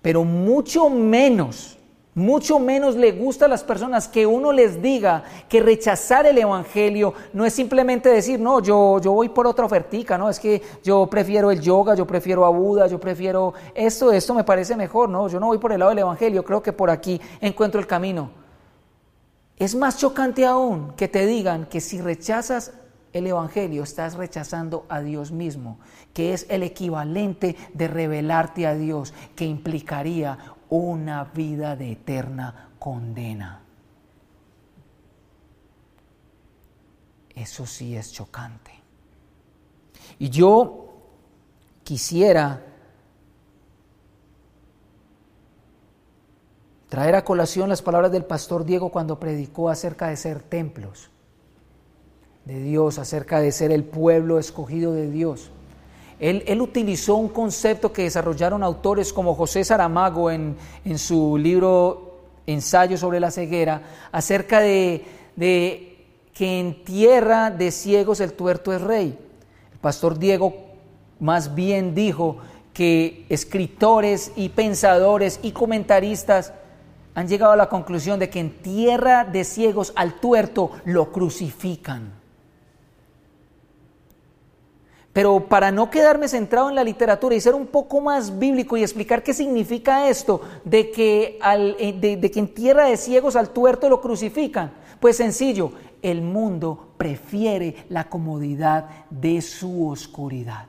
[0.00, 1.76] Pero mucho menos,
[2.14, 7.12] mucho menos le gusta a las personas que uno les diga que rechazar el Evangelio
[7.32, 11.06] no es simplemente decir, no, yo, yo voy por otra ofertica, no, es que yo
[11.08, 15.28] prefiero el yoga, yo prefiero a Buda, yo prefiero esto, esto me parece mejor, no,
[15.28, 18.30] yo no voy por el lado del Evangelio, creo que por aquí encuentro el camino.
[19.56, 22.72] Es más chocante aún que te digan que si rechazas
[23.12, 25.78] el Evangelio estás rechazando a Dios mismo,
[26.12, 30.36] que es el equivalente de revelarte a Dios, que implicaría
[30.78, 33.60] una vida de eterna condena.
[37.34, 38.72] Eso sí es chocante.
[40.18, 40.86] Y yo
[41.82, 42.62] quisiera
[46.88, 51.10] traer a colación las palabras del pastor Diego cuando predicó acerca de ser templos
[52.44, 55.50] de Dios, acerca de ser el pueblo escogido de Dios.
[56.20, 62.14] Él, utilizó un concepto que desarrollaron autores como José Saramago en, en su libro
[62.46, 65.04] Ensayo sobre la ceguera, acerca de,
[65.36, 69.18] de que en tierra de ciegos el tuerto es rey.
[69.72, 70.54] El pastor Diego
[71.20, 72.36] más bien dijo
[72.74, 76.52] que escritores y pensadores y comentaristas
[77.14, 82.23] han llegado a la conclusión de que en tierra de ciegos al tuerto lo crucifican.
[85.14, 88.82] Pero para no quedarme centrado en la literatura y ser un poco más bíblico y
[88.82, 91.38] explicar qué significa esto de que,
[91.78, 97.86] eh, de en tierra de ciegos al tuerto lo crucifican, pues sencillo, el mundo prefiere
[97.88, 100.66] la comodidad de su oscuridad.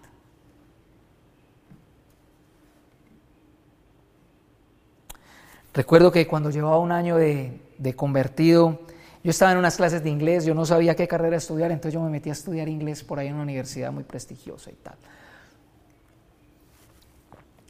[5.76, 7.60] Recuerdo que cuando llevaba un año de,
[7.98, 8.80] convertido,
[9.26, 12.00] yo estaba en unas clases de inglés, yo no sabía qué carrera estudiar, entonces yo
[12.00, 14.94] me metí a estudiar inglés por ahí en una universidad muy prestigiosa y tal.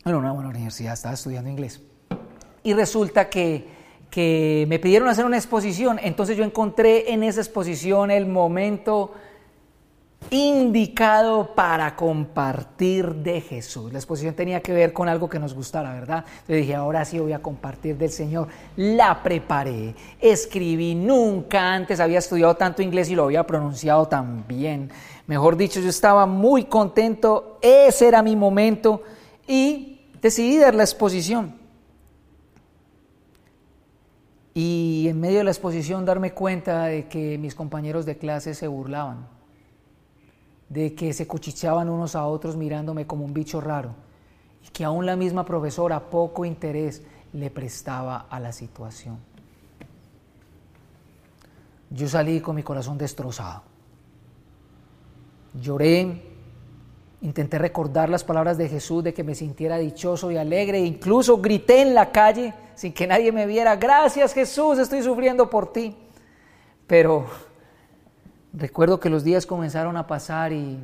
[0.03, 1.81] Bueno, una buena universidad, estaba estudiando inglés.
[2.61, 3.69] Y resulta que,
[4.09, 9.13] que me pidieron hacer una exposición, entonces yo encontré en esa exposición el momento
[10.31, 13.91] indicado para compartir de Jesús.
[13.91, 16.25] La exposición tenía que ver con algo que nos gustara, ¿verdad?
[16.47, 18.47] Yo dije, ahora sí voy a compartir del Señor.
[18.75, 24.89] La preparé, escribí, nunca antes había estudiado tanto inglés y lo había pronunciado tan bien.
[25.27, 29.03] Mejor dicho, yo estaba muy contento, ese era mi momento
[29.47, 31.55] y decidí dar la exposición.
[34.53, 38.67] Y en medio de la exposición darme cuenta de que mis compañeros de clase se
[38.67, 39.34] burlaban
[40.69, 43.91] de que se cuchicheaban unos a otros mirándome como un bicho raro
[44.65, 47.03] y que aún la misma profesora poco interés
[47.33, 49.17] le prestaba a la situación.
[51.89, 53.63] Yo salí con mi corazón destrozado.
[55.53, 56.21] Lloré,
[57.21, 61.37] intenté recordar las palabras de Jesús de que me sintiera dichoso y alegre, e incluso
[61.37, 65.95] grité en la calle sin que nadie me viera, gracias Jesús, estoy sufriendo por ti.
[66.87, 67.25] Pero
[68.57, 70.79] Recuerdo que los días comenzaron a pasar y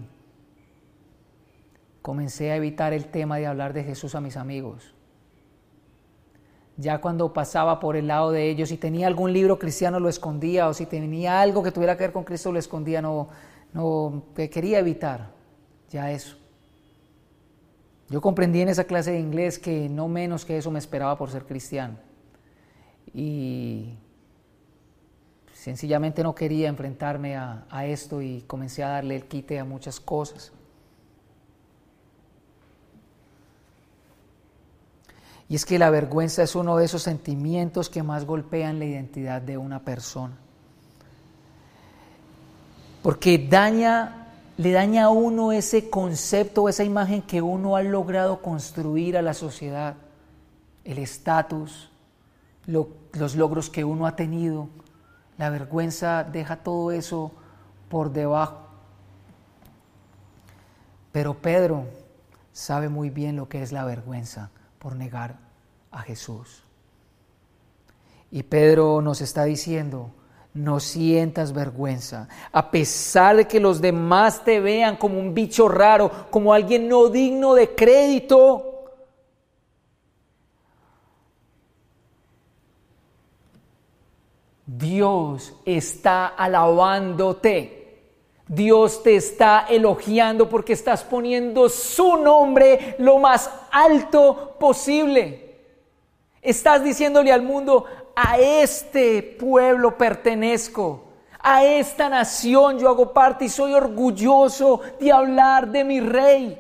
[2.02, 4.94] comencé a evitar el tema de hablar de Jesús a mis amigos.
[6.76, 10.68] Ya cuando pasaba por el lado de ellos, si tenía algún libro cristiano lo escondía
[10.68, 13.30] o si tenía algo que tuviera que ver con Cristo lo escondía, no,
[13.72, 15.32] no quería evitar
[15.90, 16.36] ya eso.
[18.10, 21.30] Yo comprendí en esa clase de inglés que no menos que eso me esperaba por
[21.30, 21.96] ser cristiano.
[23.14, 23.94] Y
[25.62, 30.52] Sencillamente no quería enfrentarme a, esto y comencé a darle el quite a muchas cosas.
[35.48, 39.40] Y es que la vergüenza es uno de esos sentimientos que más golpean la identidad
[39.40, 40.36] de una persona.
[43.04, 49.16] porque daña, le daña a uno ese concepto, esa imagen que uno ha logrado construir
[49.16, 49.96] a la sociedad,
[50.86, 51.92] el estatus,
[52.66, 54.70] los logros que uno ha tenido.
[55.42, 57.32] La vergüenza deja todo eso
[57.90, 58.60] por debajo.
[61.12, 61.86] Pero Pedro
[62.54, 65.40] sabe muy bien lo que es la vergüenza por negar
[65.90, 66.64] a Jesús.
[68.30, 70.12] Y Pedro nos está diciendo,
[70.54, 76.12] no sientas vergüenza, a pesar de que los demás te vean como un bicho raro,
[76.30, 78.71] como alguien no digno de crédito.
[84.78, 87.82] Dios está alabándote.
[88.48, 95.58] Dios te está elogiando porque estás poniendo su nombre lo más alto posible.
[96.42, 101.04] Estás diciéndole al mundo, a este pueblo pertenezco,
[101.40, 106.60] a esta nación yo hago parte y soy orgulloso de hablar de mi rey.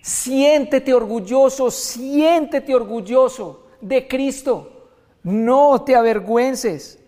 [0.00, 4.81] Siéntete orgulloso, siéntete orgulloso de Cristo.
[5.22, 6.98] No te avergüences.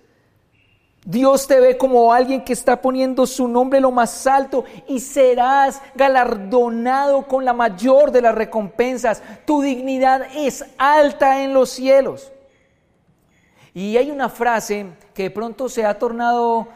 [1.05, 5.83] Dios te ve como alguien que está poniendo su nombre lo más alto y serás
[5.95, 9.23] galardonado con la mayor de las recompensas.
[9.45, 12.33] Tu dignidad es alta en los cielos.
[13.75, 16.69] Y hay una frase que de pronto se ha tornado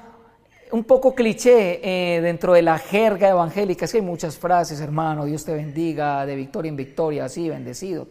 [0.72, 3.86] un poco cliché eh, dentro de la jerga evangélica.
[3.86, 8.06] Es que hay muchas frases, hermano, Dios te bendiga, de victoria en victoria, así, bendecido.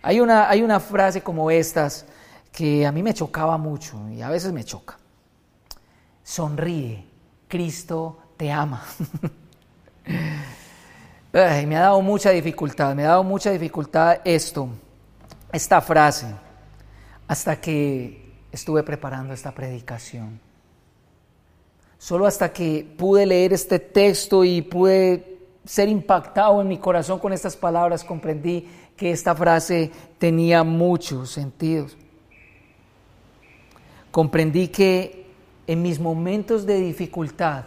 [0.00, 2.06] Hay una, hay una frase como estas
[2.52, 4.98] que a mí me chocaba mucho y a veces me choca
[6.22, 7.04] sonríe,
[7.48, 8.82] Cristo te ama.
[11.32, 14.68] me ha dado mucha dificultad, me ha dado mucha dificultad esto,
[15.52, 16.26] esta frase,
[17.26, 20.40] hasta que estuve preparando esta predicación.
[21.98, 27.32] Solo hasta que pude leer este texto y pude ser impactado en mi corazón con
[27.32, 31.96] estas palabras, comprendí que esta frase tenía muchos sentidos.
[34.12, 35.26] Comprendí que
[35.66, 37.64] en mis momentos de dificultad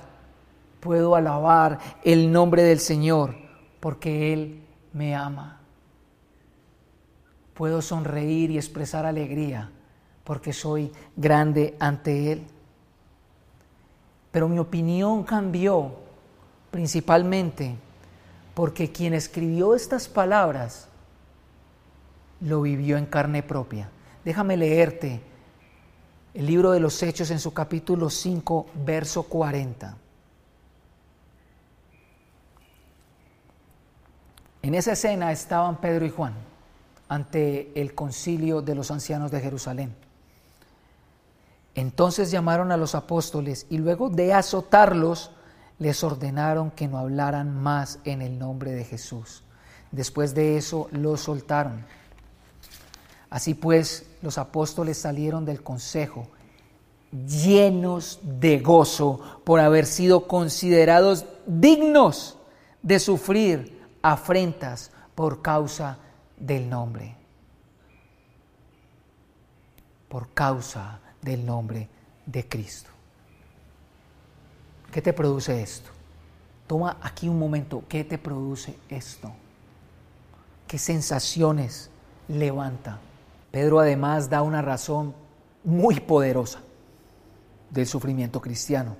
[0.79, 3.35] puedo alabar el nombre del Señor
[3.79, 5.59] porque Él me ama.
[7.55, 9.71] Puedo sonreír y expresar alegría
[10.23, 12.43] porque soy grande ante Él.
[14.31, 15.95] Pero mi opinión cambió
[16.69, 17.75] principalmente
[18.53, 20.89] porque quien escribió estas palabras
[22.39, 23.89] lo vivió en carne propia.
[24.23, 25.21] Déjame leerte
[26.35, 29.95] el libro de los Hechos en su capítulo 5, verso 40.
[34.61, 36.33] En esa escena estaban Pedro y Juan
[37.07, 39.95] ante el concilio de los ancianos de Jerusalén.
[41.73, 45.31] Entonces llamaron a los apóstoles y luego de azotarlos
[45.79, 49.43] les ordenaron que no hablaran más en el nombre de Jesús.
[49.89, 51.85] Después de eso los soltaron.
[53.29, 56.27] Así pues, los apóstoles salieron del consejo
[57.11, 62.35] llenos de gozo por haber sido considerados dignos
[62.81, 65.99] de sufrir afrentas por causa
[66.37, 67.15] del nombre.
[70.09, 71.87] Por causa del nombre
[72.25, 72.89] de Cristo.
[74.91, 75.91] ¿Qué te produce esto?
[76.65, 77.83] Toma aquí un momento.
[77.87, 79.31] ¿Qué te produce esto?
[80.67, 81.91] ¿Qué sensaciones
[82.27, 82.99] levanta?
[83.55, 85.13] Pedro además da una razón
[85.63, 86.59] muy poderosa
[87.69, 88.97] del sufrimiento cristiano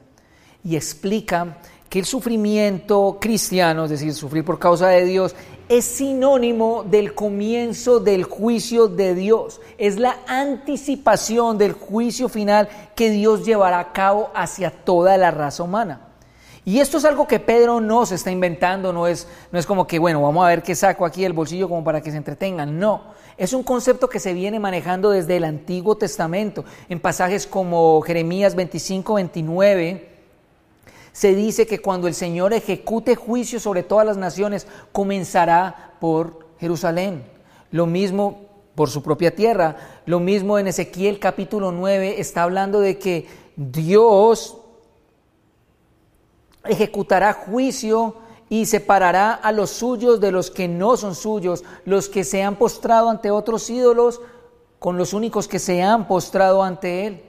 [0.64, 1.58] y explica
[1.90, 5.36] que el sufrimiento cristiano, es decir, sufrir por causa de Dios,
[5.68, 9.60] es sinónimo del comienzo del juicio de Dios.
[9.78, 15.64] Es la anticipación del juicio final que Dios llevará a cabo hacia toda la raza
[15.64, 16.00] humana.
[16.64, 19.86] Y esto es algo que Pedro no se está inventando, no es, no es como
[19.86, 22.80] que, bueno, vamos a ver qué saco aquí del bolsillo como para que se entretengan,
[22.80, 23.14] no.
[23.38, 26.64] Es un concepto que se viene manejando desde el Antiguo Testamento.
[26.88, 30.10] En pasajes como Jeremías 25, 29,
[31.12, 37.24] se dice que cuando el Señor ejecute juicio sobre todas las naciones, comenzará por Jerusalén.
[37.72, 39.78] Lo mismo por su propia tierra.
[40.06, 44.58] Lo mismo en Ezequiel capítulo 9 está hablando de que Dios
[46.64, 48.16] ejecutará juicio
[48.50, 52.56] y separará a los suyos de los que no son suyos, los que se han
[52.56, 54.22] postrado ante otros ídolos
[54.80, 57.24] con los únicos que se han postrado ante él.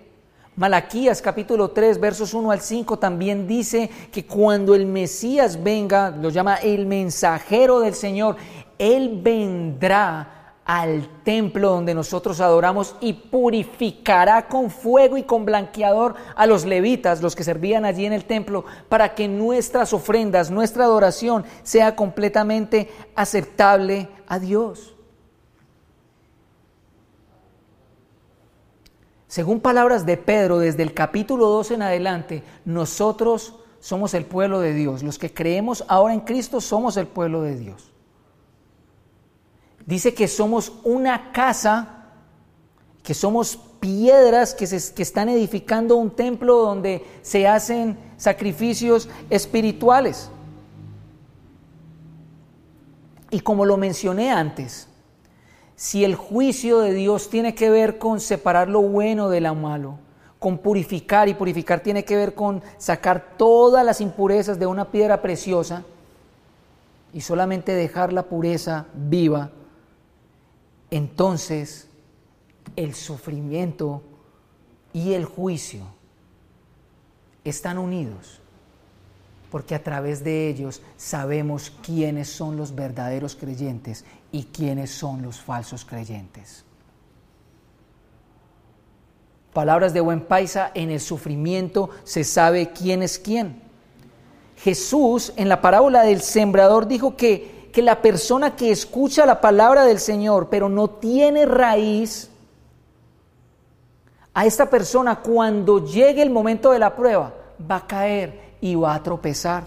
[0.57, 6.31] Malaquías capítulo 3 versos 1 al 5 también dice que cuando el Mesías venga, lo
[6.31, 8.37] llama el mensajero del Señor,
[8.79, 10.36] él vendrá
[10.67, 17.23] al templo donde nosotros adoramos y purificará con fuego y con blanqueador a los levitas,
[17.23, 22.91] los que servían allí en el templo, para que nuestras ofrendas, nuestra adoración sea completamente
[23.15, 24.97] aceptable a Dios.
[29.29, 34.73] Según palabras de Pedro, desde el capítulo 2 en adelante, nosotros somos el pueblo de
[34.73, 35.05] Dios.
[35.05, 37.93] Los que creemos ahora en Cristo somos el pueblo de Dios.
[39.87, 42.09] Dice que somos una casa,
[43.05, 50.29] que somos piedras que, se, están edificando un templo donde se hacen sacrificios espirituales.
[53.31, 54.89] Y como lo mencioné antes,
[55.77, 59.99] si el juicio de Dios tiene que ver con separar lo bueno de lo malo,
[60.41, 65.23] con purificar, y purificar tiene que ver con sacar todas las impurezas de una piedra
[65.23, 65.85] preciosa
[67.13, 69.51] y solamente dejar la pureza viva,
[70.91, 71.89] entonces
[72.77, 74.03] el sufrimiento
[74.93, 75.83] y el juicio
[77.45, 78.41] están unidos,
[79.51, 85.41] porque a través de ellos sabemos quiénes son los verdaderos creyentes y quiénes son los
[85.41, 86.65] falsos creyentes.
[89.53, 93.63] Palabras de buen paisa, en el sufrimiento se sabe quién es quién.
[94.59, 99.85] Jesús en la parábola del sembrador dijo que que la persona que escucha la palabra
[99.85, 102.31] del Señor pero no tiene raíz,
[104.33, 107.35] a esta persona cuando llegue el momento de la prueba
[107.71, 109.65] va a caer y va a tropezar.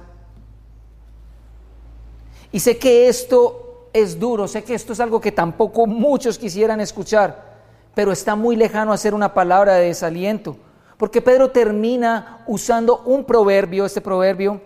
[2.52, 6.82] Y sé que esto es duro, sé que esto es algo que tampoco muchos quisieran
[6.82, 7.60] escuchar,
[7.94, 10.58] pero está muy lejano a ser una palabra de desaliento,
[10.98, 14.62] porque Pedro termina usando un proverbio, este proverbio,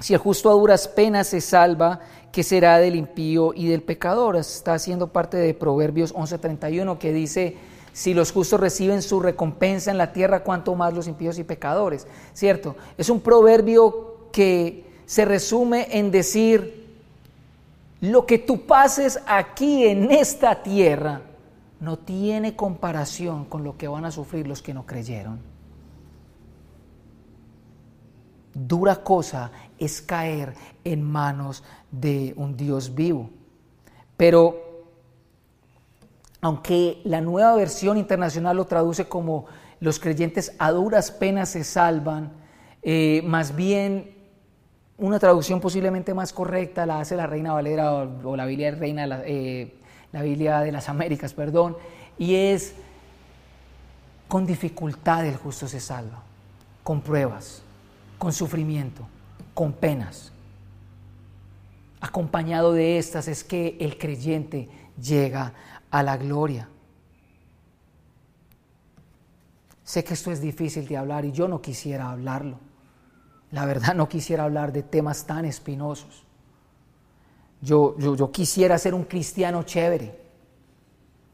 [0.00, 2.00] si el justo a duras penas se salva,
[2.36, 4.36] ¿qué será del impío y del pecador?
[4.36, 7.56] Está haciendo parte de Proverbios 11:31 que dice,
[7.94, 12.06] si los justos reciben su recompensa en la tierra, cuánto más los impíos y pecadores,
[12.34, 12.76] ¿cierto?
[12.98, 16.94] Es un proverbio que se resume en decir,
[18.02, 21.22] lo que tú pases aquí en esta tierra
[21.80, 25.40] no tiene comparación con lo que van a sufrir los que no creyeron.
[28.52, 31.62] Dura cosa es caer en manos
[32.00, 33.30] de un Dios vivo.
[34.16, 34.66] Pero
[36.40, 39.46] aunque la nueva versión internacional lo traduce como
[39.80, 42.32] los creyentes a duras penas se salvan,
[42.82, 44.14] eh, más bien
[44.98, 49.74] una traducción posiblemente más correcta la hace la Reina Valera o, la Biblia Reina, eh,
[50.12, 51.76] la Biblia de las Américas, perdón,
[52.18, 52.74] y es
[54.28, 56.22] con dificultad el justo se salva,
[56.82, 57.62] con pruebas,
[58.18, 59.02] con sufrimiento,
[59.54, 60.32] con penas.
[62.00, 64.68] Acompañado de estas es que el creyente
[65.00, 65.54] llega
[65.90, 66.68] a la gloria.
[69.82, 72.58] Sé que esto es difícil de hablar y yo no quisiera hablarlo.
[73.52, 76.24] La verdad no quisiera hablar de temas tan espinosos.
[77.62, 80.25] Yo, yo, yo quisiera ser un cristiano chévere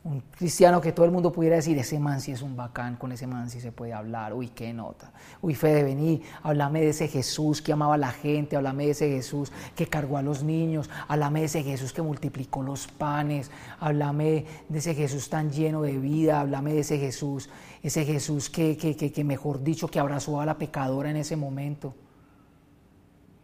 [0.04, 3.12] un cristiano que todo el mundo pudiera decir, ese man sí es un bacán, con
[3.12, 7.06] ese man sí se puede hablar, uy, qué nota, uy, Fede, vení, háblame de ese
[7.06, 10.90] Jesús que amaba a la gente, háblame de ese Jesús que cargó a los niños,
[11.06, 15.96] háblame de ese Jesús que multiplicó los panes, háblame de ese Jesús tan lleno de
[15.98, 17.48] vida, háblame de ese Jesús,
[17.80, 21.36] ese Jesús que, que, que, que mejor dicho, que abrazó a la pecadora en ese
[21.36, 21.94] momento.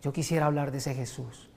[0.03, 1.48] Yo quisiera hablar de ese Jesús.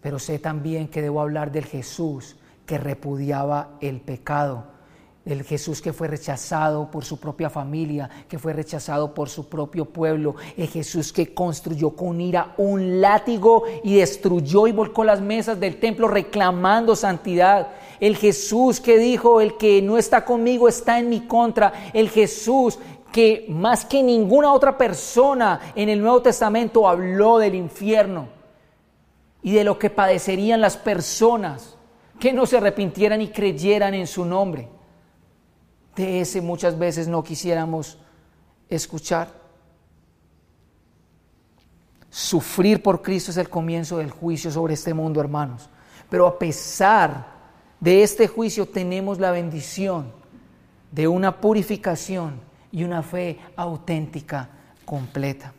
[0.00, 2.36] Pero sé también que debo hablar del Jesús
[2.66, 4.64] que repudiaba el pecado,
[5.26, 9.84] el Jesús que fue rechazado por su propia familia, que fue rechazado por su propio
[9.84, 15.60] pueblo, el Jesús que construyó con ira un látigo y destruyó y volcó las mesas
[15.60, 17.68] del templo reclamando santidad,
[18.00, 22.78] el Jesús que dijo, el que no está conmigo está en mi contra, el Jesús
[23.12, 28.39] que más que ninguna otra persona en el Nuevo Testamento habló del infierno
[29.42, 31.76] y de lo que padecerían las personas
[32.18, 34.68] que no se arrepintieran y creyeran en su nombre.
[35.96, 37.98] De ese muchas veces no quisiéramos
[38.68, 39.28] escuchar.
[42.10, 45.68] Sufrir por Cristo es el comienzo del juicio sobre este mundo, hermanos.
[46.08, 47.26] Pero a pesar
[47.78, 50.12] de este juicio tenemos la bendición
[50.90, 52.40] de una purificación
[52.72, 54.50] y una fe auténtica,
[54.84, 55.54] completa.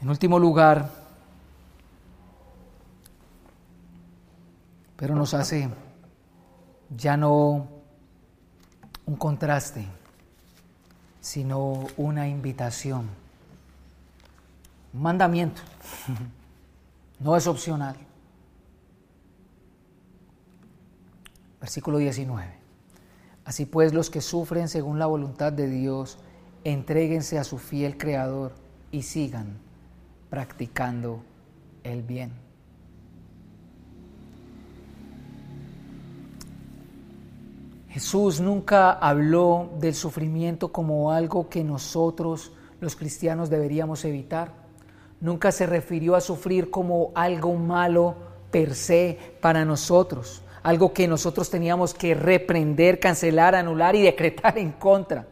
[0.00, 0.90] En último lugar,
[4.96, 5.68] pero nos hace
[6.96, 7.68] ya no
[9.04, 9.86] un contraste,
[11.20, 13.08] sino una invitación.
[14.94, 15.62] Un mandamiento.
[17.18, 17.96] No es opcional.
[21.60, 22.50] Versículo 19.
[23.44, 26.16] Así pues, los que sufren según la voluntad de Dios,
[26.64, 28.54] entréguense a su fiel Creador
[28.90, 29.58] y sigan
[30.30, 31.22] practicando
[31.82, 32.32] el bien.
[37.90, 44.52] Jesús nunca habló del sufrimiento como algo que nosotros los cristianos deberíamos evitar.
[45.20, 48.14] Nunca se refirió a sufrir como algo malo
[48.52, 54.72] per se para nosotros, algo que nosotros teníamos que reprender, cancelar, anular y decretar en
[54.72, 55.26] contra.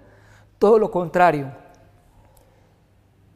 [0.59, 1.68] Todo lo contrario.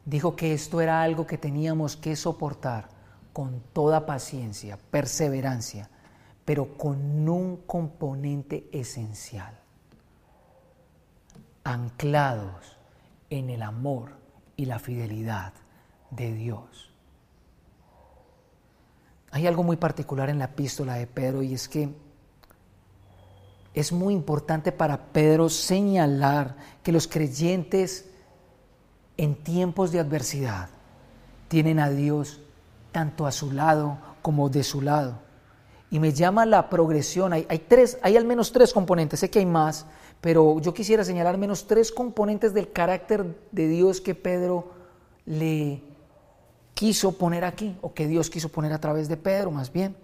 [0.05, 2.89] Dijo que esto era algo que teníamos que soportar
[3.31, 5.89] con toda paciencia, perseverancia,
[6.45, 9.57] pero con un componente esencial,
[11.63, 12.77] anclados
[13.29, 14.17] en el amor
[14.57, 15.53] y la fidelidad
[16.11, 16.91] de Dios.
[19.31, 21.89] Hay algo muy particular en la epístola de Pedro y es que
[23.73, 28.12] es muy importante para Pedro señalar que los creyentes
[29.17, 30.69] en tiempos de adversidad
[31.47, 32.39] tienen a Dios
[32.91, 35.19] tanto a su lado como de su lado.
[35.91, 39.45] Y me llama la progresión, hay, tres, hay al menos tres componentes, sé que hay
[39.45, 39.85] más,
[40.21, 44.71] pero yo quisiera señalar al menos tres componentes del carácter de Dios que Pedro
[45.25, 45.83] le
[46.73, 49.95] quiso poner aquí, o que Dios quiso poner a través de Pedro más bien.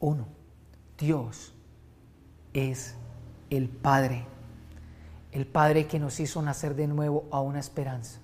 [0.00, 0.26] Uno,
[0.98, 1.54] Dios
[2.52, 2.96] es
[3.50, 4.26] el Padre,
[5.32, 8.18] el Padre que nos hizo nacer de nuevo a una esperanza.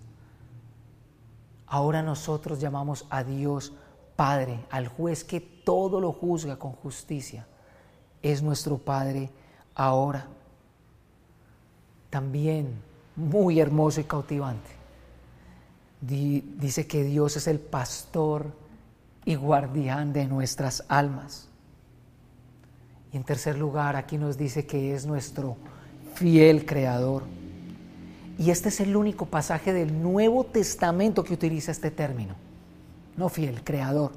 [1.66, 3.72] Ahora nosotros llamamos a Dios
[4.14, 7.46] Padre, al juez que todo lo juzga con justicia.
[8.22, 9.30] Es nuestro Padre
[9.74, 10.26] ahora.
[12.10, 12.82] También
[13.16, 14.70] muy hermoso y cautivante.
[16.00, 18.52] Dice que Dios es el pastor
[19.24, 21.48] y guardián de nuestras almas.
[23.12, 25.56] Y en tercer lugar, aquí nos dice que es nuestro
[26.18, 27.22] fiel creador.
[28.38, 32.34] Y este es el único pasaje del Nuevo Testamento que utiliza este término.
[33.16, 34.12] No fiel, creador.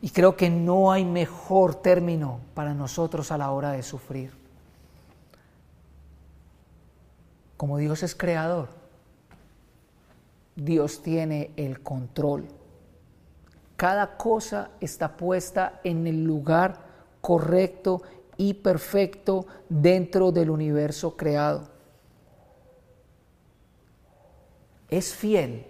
[0.00, 4.32] Y creo que no hay mejor término para nosotros a la hora de sufrir.
[7.56, 8.68] Como Dios es creador,
[10.54, 12.46] Dios tiene el control.
[13.76, 16.86] Cada cosa está puesta en el lugar
[17.20, 18.02] correcto
[18.38, 21.78] y perfecto dentro del universo creado.
[24.90, 25.66] es fiel,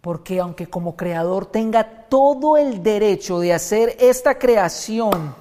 [0.00, 5.34] porque aunque como creador tenga todo el derecho de hacer esta creación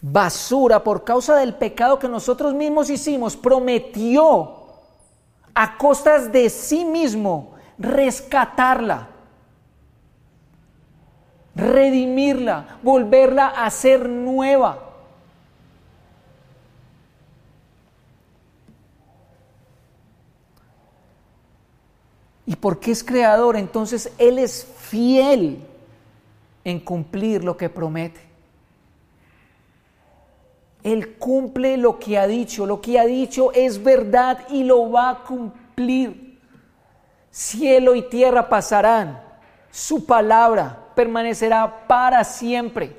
[0.00, 4.54] basura por causa del pecado que nosotros mismos hicimos, prometió
[5.54, 9.08] a costas de sí mismo rescatarla,
[11.54, 14.87] redimirla, volverla a ser nueva.
[22.48, 25.58] Y porque es creador, entonces Él es fiel
[26.64, 28.22] en cumplir lo que promete.
[30.82, 35.10] Él cumple lo que ha dicho, lo que ha dicho es verdad y lo va
[35.10, 36.40] a cumplir.
[37.30, 39.20] Cielo y tierra pasarán,
[39.70, 42.96] su palabra permanecerá para siempre.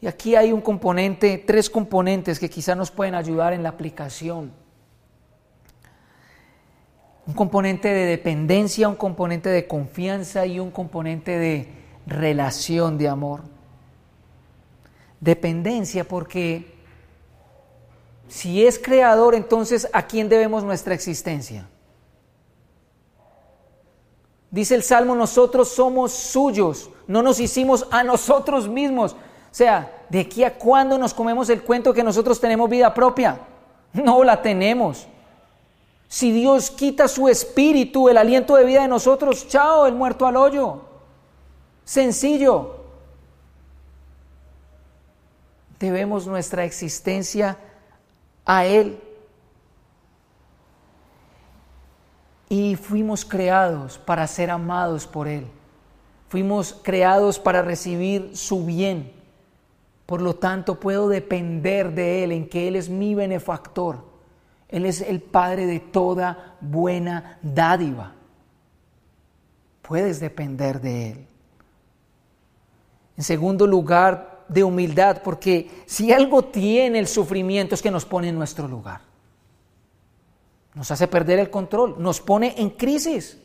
[0.00, 4.60] Y aquí hay un componente, tres componentes que quizá nos pueden ayudar en la aplicación
[7.26, 11.68] un componente de dependencia, un componente de confianza y un componente de
[12.06, 13.42] relación de amor.
[15.20, 16.74] Dependencia porque
[18.28, 21.68] si es creador, entonces ¿a quién debemos nuestra existencia?
[24.50, 29.12] Dice el Salmo, nosotros somos suyos, no nos hicimos a nosotros mismos.
[29.12, 33.38] O sea, ¿de aquí a cuándo nos comemos el cuento que nosotros tenemos vida propia?
[33.92, 35.06] No la tenemos.
[36.12, 40.36] Si Dios quita su espíritu, el aliento de vida de nosotros, chao, el muerto al
[40.36, 40.82] hoyo.
[41.86, 42.76] Sencillo.
[45.78, 47.56] Debemos nuestra existencia
[48.44, 49.00] a Él.
[52.50, 55.46] Y fuimos creados para ser amados por Él.
[56.28, 59.10] Fuimos creados para recibir su bien.
[60.04, 64.11] Por lo tanto, puedo depender de Él en que Él es mi benefactor
[64.72, 68.14] él es el Padre de toda buena dádiva.
[69.82, 71.26] Puedes depender de Él.
[73.18, 78.30] En segundo lugar, de humildad, porque si algo tiene el sufrimiento es que nos pone
[78.30, 79.02] en nuestro lugar.
[80.74, 83.38] Nos hace perder el control, nos pone en crisis.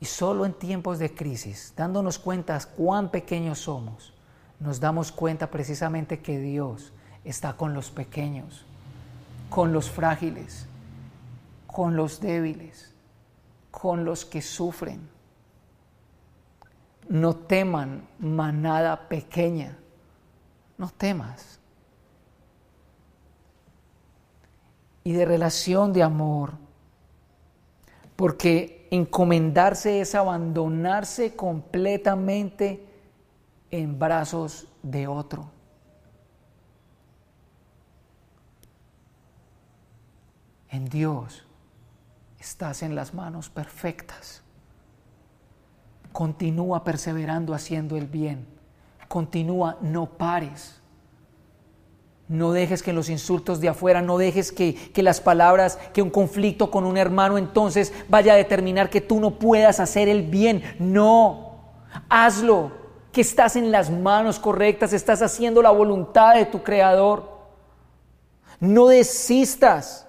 [0.00, 4.13] Y solo en tiempos de crisis, dándonos cuenta cuán pequeños somos,
[4.64, 8.64] nos damos cuenta precisamente que Dios está con los pequeños,
[9.50, 10.66] con los frágiles,
[11.66, 12.94] con los débiles,
[13.70, 15.06] con los que sufren.
[17.10, 19.76] No teman manada pequeña,
[20.78, 21.60] no temas.
[25.04, 26.52] Y de relación de amor,
[28.16, 32.86] porque Encomendarse es abandonarse completamente
[33.70, 35.50] en brazos de otro.
[40.70, 41.44] En Dios
[42.40, 44.42] estás en las manos perfectas.
[46.12, 48.46] Continúa perseverando haciendo el bien.
[49.08, 50.80] Continúa, no pares.
[52.26, 56.10] No dejes que los insultos de afuera, no dejes que, que, las palabras, que un
[56.10, 60.62] conflicto con un hermano entonces vaya a determinar que tú no puedas hacer el bien.
[60.78, 61.58] No,
[62.08, 62.72] hazlo,
[63.14, 67.32] que estás en las manos correctas, estás haciendo la voluntad de tu Creador.
[68.60, 70.06] No desistas,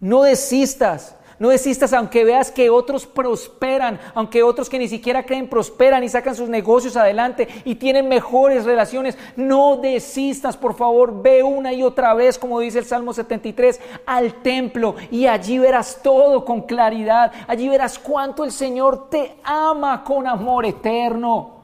[0.00, 1.16] no desistas.
[1.38, 6.08] No desistas aunque veas que otros prosperan, aunque otros que ni siquiera creen prosperan y
[6.08, 9.18] sacan sus negocios adelante y tienen mejores relaciones.
[9.36, 14.40] No desistas, por favor, ve una y otra vez, como dice el Salmo 73, al
[14.42, 17.30] templo y allí verás todo con claridad.
[17.46, 21.55] Allí verás cuánto el Señor te ama con amor eterno.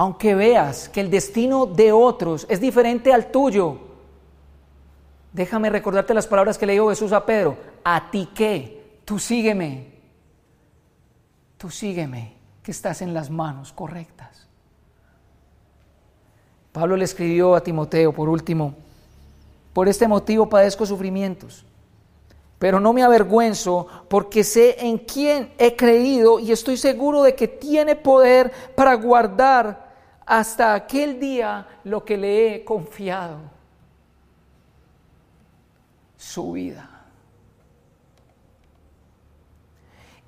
[0.00, 3.76] Aunque veas que el destino de otros es diferente al tuyo,
[5.30, 7.58] déjame recordarte las palabras que le dijo Jesús a Pedro.
[7.84, 9.92] A ti qué, tú sígueme,
[11.58, 12.32] tú sígueme,
[12.62, 14.48] que estás en las manos correctas.
[16.72, 18.72] Pablo le escribió a Timoteo, por último,
[19.74, 21.66] por este motivo padezco sufrimientos,
[22.58, 27.48] pero no me avergüenzo porque sé en quién he creído y estoy seguro de que
[27.48, 29.89] tiene poder para guardar
[30.30, 33.38] hasta aquel día lo que le he confiado,
[36.16, 36.88] su vida.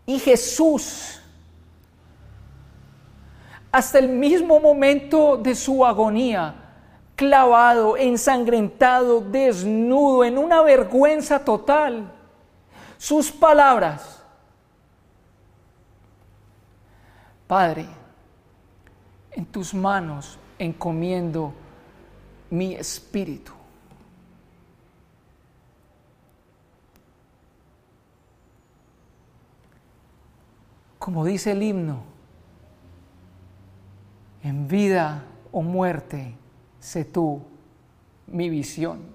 [0.04, 1.20] Y Jesús,
[3.70, 6.52] hasta el mismo momento de su agonía,
[7.14, 12.10] clavado, ensangrentado, desnudo, en una vergüenza total,
[12.98, 14.20] sus palabras,
[17.46, 18.01] Padre,
[19.34, 21.52] en tus manos encomiendo
[22.50, 23.52] mi espíritu.
[31.02, 32.04] como dice el himno,
[34.44, 36.36] en vida o muerte,
[36.78, 37.42] sé tú
[38.28, 39.11] mi visión.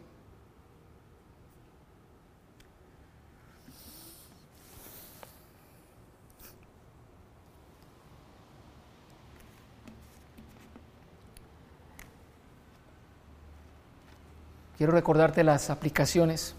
[14.77, 16.55] Quiero recordarte las aplicaciones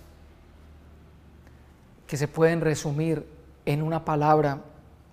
[2.06, 3.24] que se pueden resumir
[3.64, 4.58] en una palabra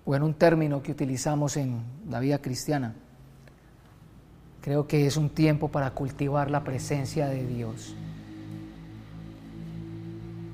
[0.05, 2.95] o en un término que utilizamos en la vida cristiana.
[4.61, 7.95] Creo que es un tiempo para cultivar la presencia de Dios.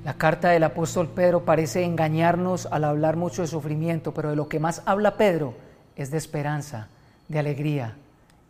[0.04, 4.48] La carta del apóstol Pedro parece engañarnos al hablar mucho de sufrimiento, pero de lo
[4.48, 5.54] que más habla Pedro
[5.96, 6.88] es de esperanza,
[7.28, 7.96] de alegría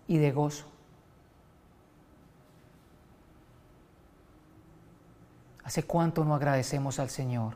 [0.08, 0.71] y de gozo.
[5.64, 7.54] ¿Hace cuánto no agradecemos al Señor?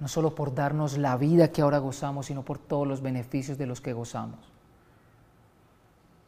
[0.00, 3.66] no solo por darnos la vida que ahora gozamos, sino por todos los beneficios de
[3.66, 4.38] los que gozamos.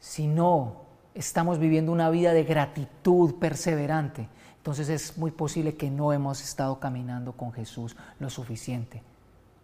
[0.01, 0.83] Si no
[1.15, 6.79] estamos viviendo una vida de gratitud perseverante, entonces es muy posible que no hemos estado
[6.79, 9.03] caminando con Jesús lo suficiente,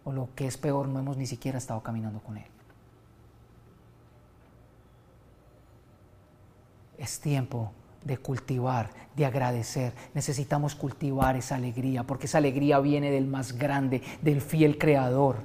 [0.03, 2.45] o lo que es peor, no hemos ni siquiera estado caminando con Él.
[6.97, 7.71] Es tiempo
[8.03, 9.93] de cultivar, de agradecer.
[10.13, 15.37] Necesitamos cultivar esa alegría, porque esa alegría viene del más grande, del fiel Creador,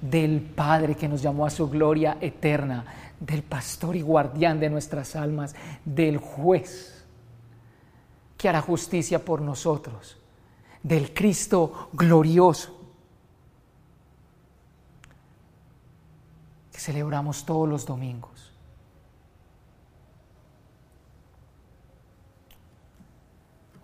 [0.00, 2.84] del Padre que nos llamó a su gloria eterna,
[3.20, 5.54] del pastor y guardián de nuestras almas,
[5.84, 7.04] del juez
[8.36, 10.18] que hará justicia por nosotros,
[10.82, 12.78] del Cristo glorioso
[16.70, 18.33] que celebramos todos los domingos.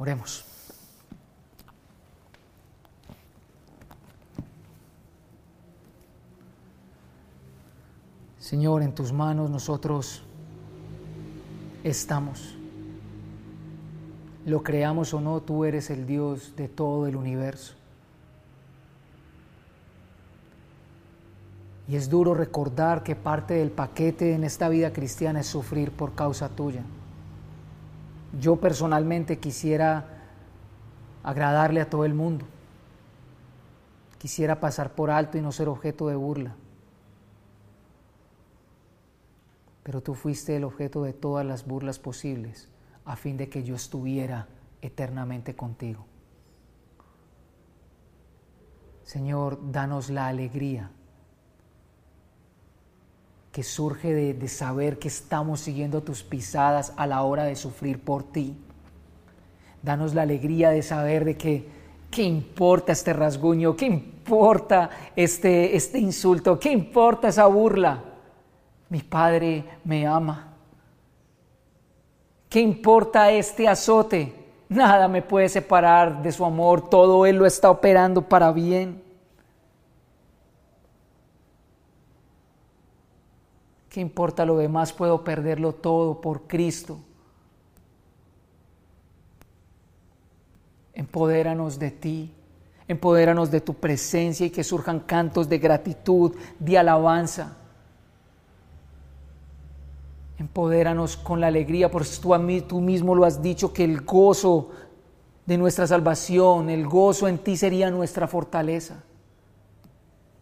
[0.00, 0.46] Oremos.
[8.38, 10.22] Señor, en tus manos nosotros
[11.84, 12.56] estamos.
[14.46, 17.74] Lo creamos o no, tú eres el Dios de todo el universo.
[21.88, 26.14] Y es duro recordar que parte del paquete en esta vida cristiana es sufrir por
[26.14, 26.84] causa tuya.
[28.38, 30.06] Yo personalmente quisiera
[31.22, 32.46] agradarle a todo el mundo.
[34.18, 36.54] Quisiera pasar por alto y no ser objeto de burla.
[39.82, 42.68] Pero tú fuiste el objeto de todas las burlas posibles
[43.04, 44.46] a fin de que yo estuviera
[44.82, 46.04] eternamente contigo.
[49.02, 50.90] Señor, danos la alegría
[53.62, 58.56] surge de, saber que estamos siguiendo tus pisadas a la hora de sufrir por ti.
[59.82, 61.68] Danos la alegría de saber de que,
[62.10, 63.76] ¿qué importa este rasguño?
[63.76, 66.58] ¿Qué importa este, este insulto?
[66.58, 68.02] ¿Qué importa esa burla?
[68.88, 70.54] Mi Padre me ama.
[72.48, 74.34] ¿Qué importa este azote?
[74.68, 79.09] Nada me puede separar de su amor, todo Él lo está operando para bien.
[83.90, 84.92] ¿Qué importa lo demás?
[84.92, 87.00] Puedo perderlo todo por Cristo.
[90.94, 92.32] Empodéranos de ti,
[92.86, 97.56] empodéranos de tu presencia y que surjan cantos de gratitud, de alabanza.
[100.38, 104.02] Empodéranos con la alegría, porque tú, a mí, tú mismo lo has dicho, que el
[104.02, 104.70] gozo
[105.46, 109.02] de nuestra salvación, el gozo en ti sería nuestra fortaleza.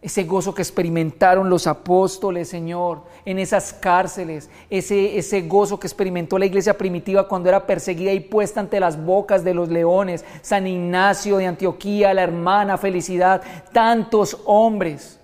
[0.01, 6.39] Ese gozo que experimentaron los apóstoles, Señor, en esas cárceles, ese, ese gozo que experimentó
[6.39, 10.67] la iglesia primitiva cuando era perseguida y puesta ante las bocas de los leones, San
[10.67, 13.41] Ignacio de Antioquía, la hermana Felicidad,
[13.73, 15.19] tantos hombres,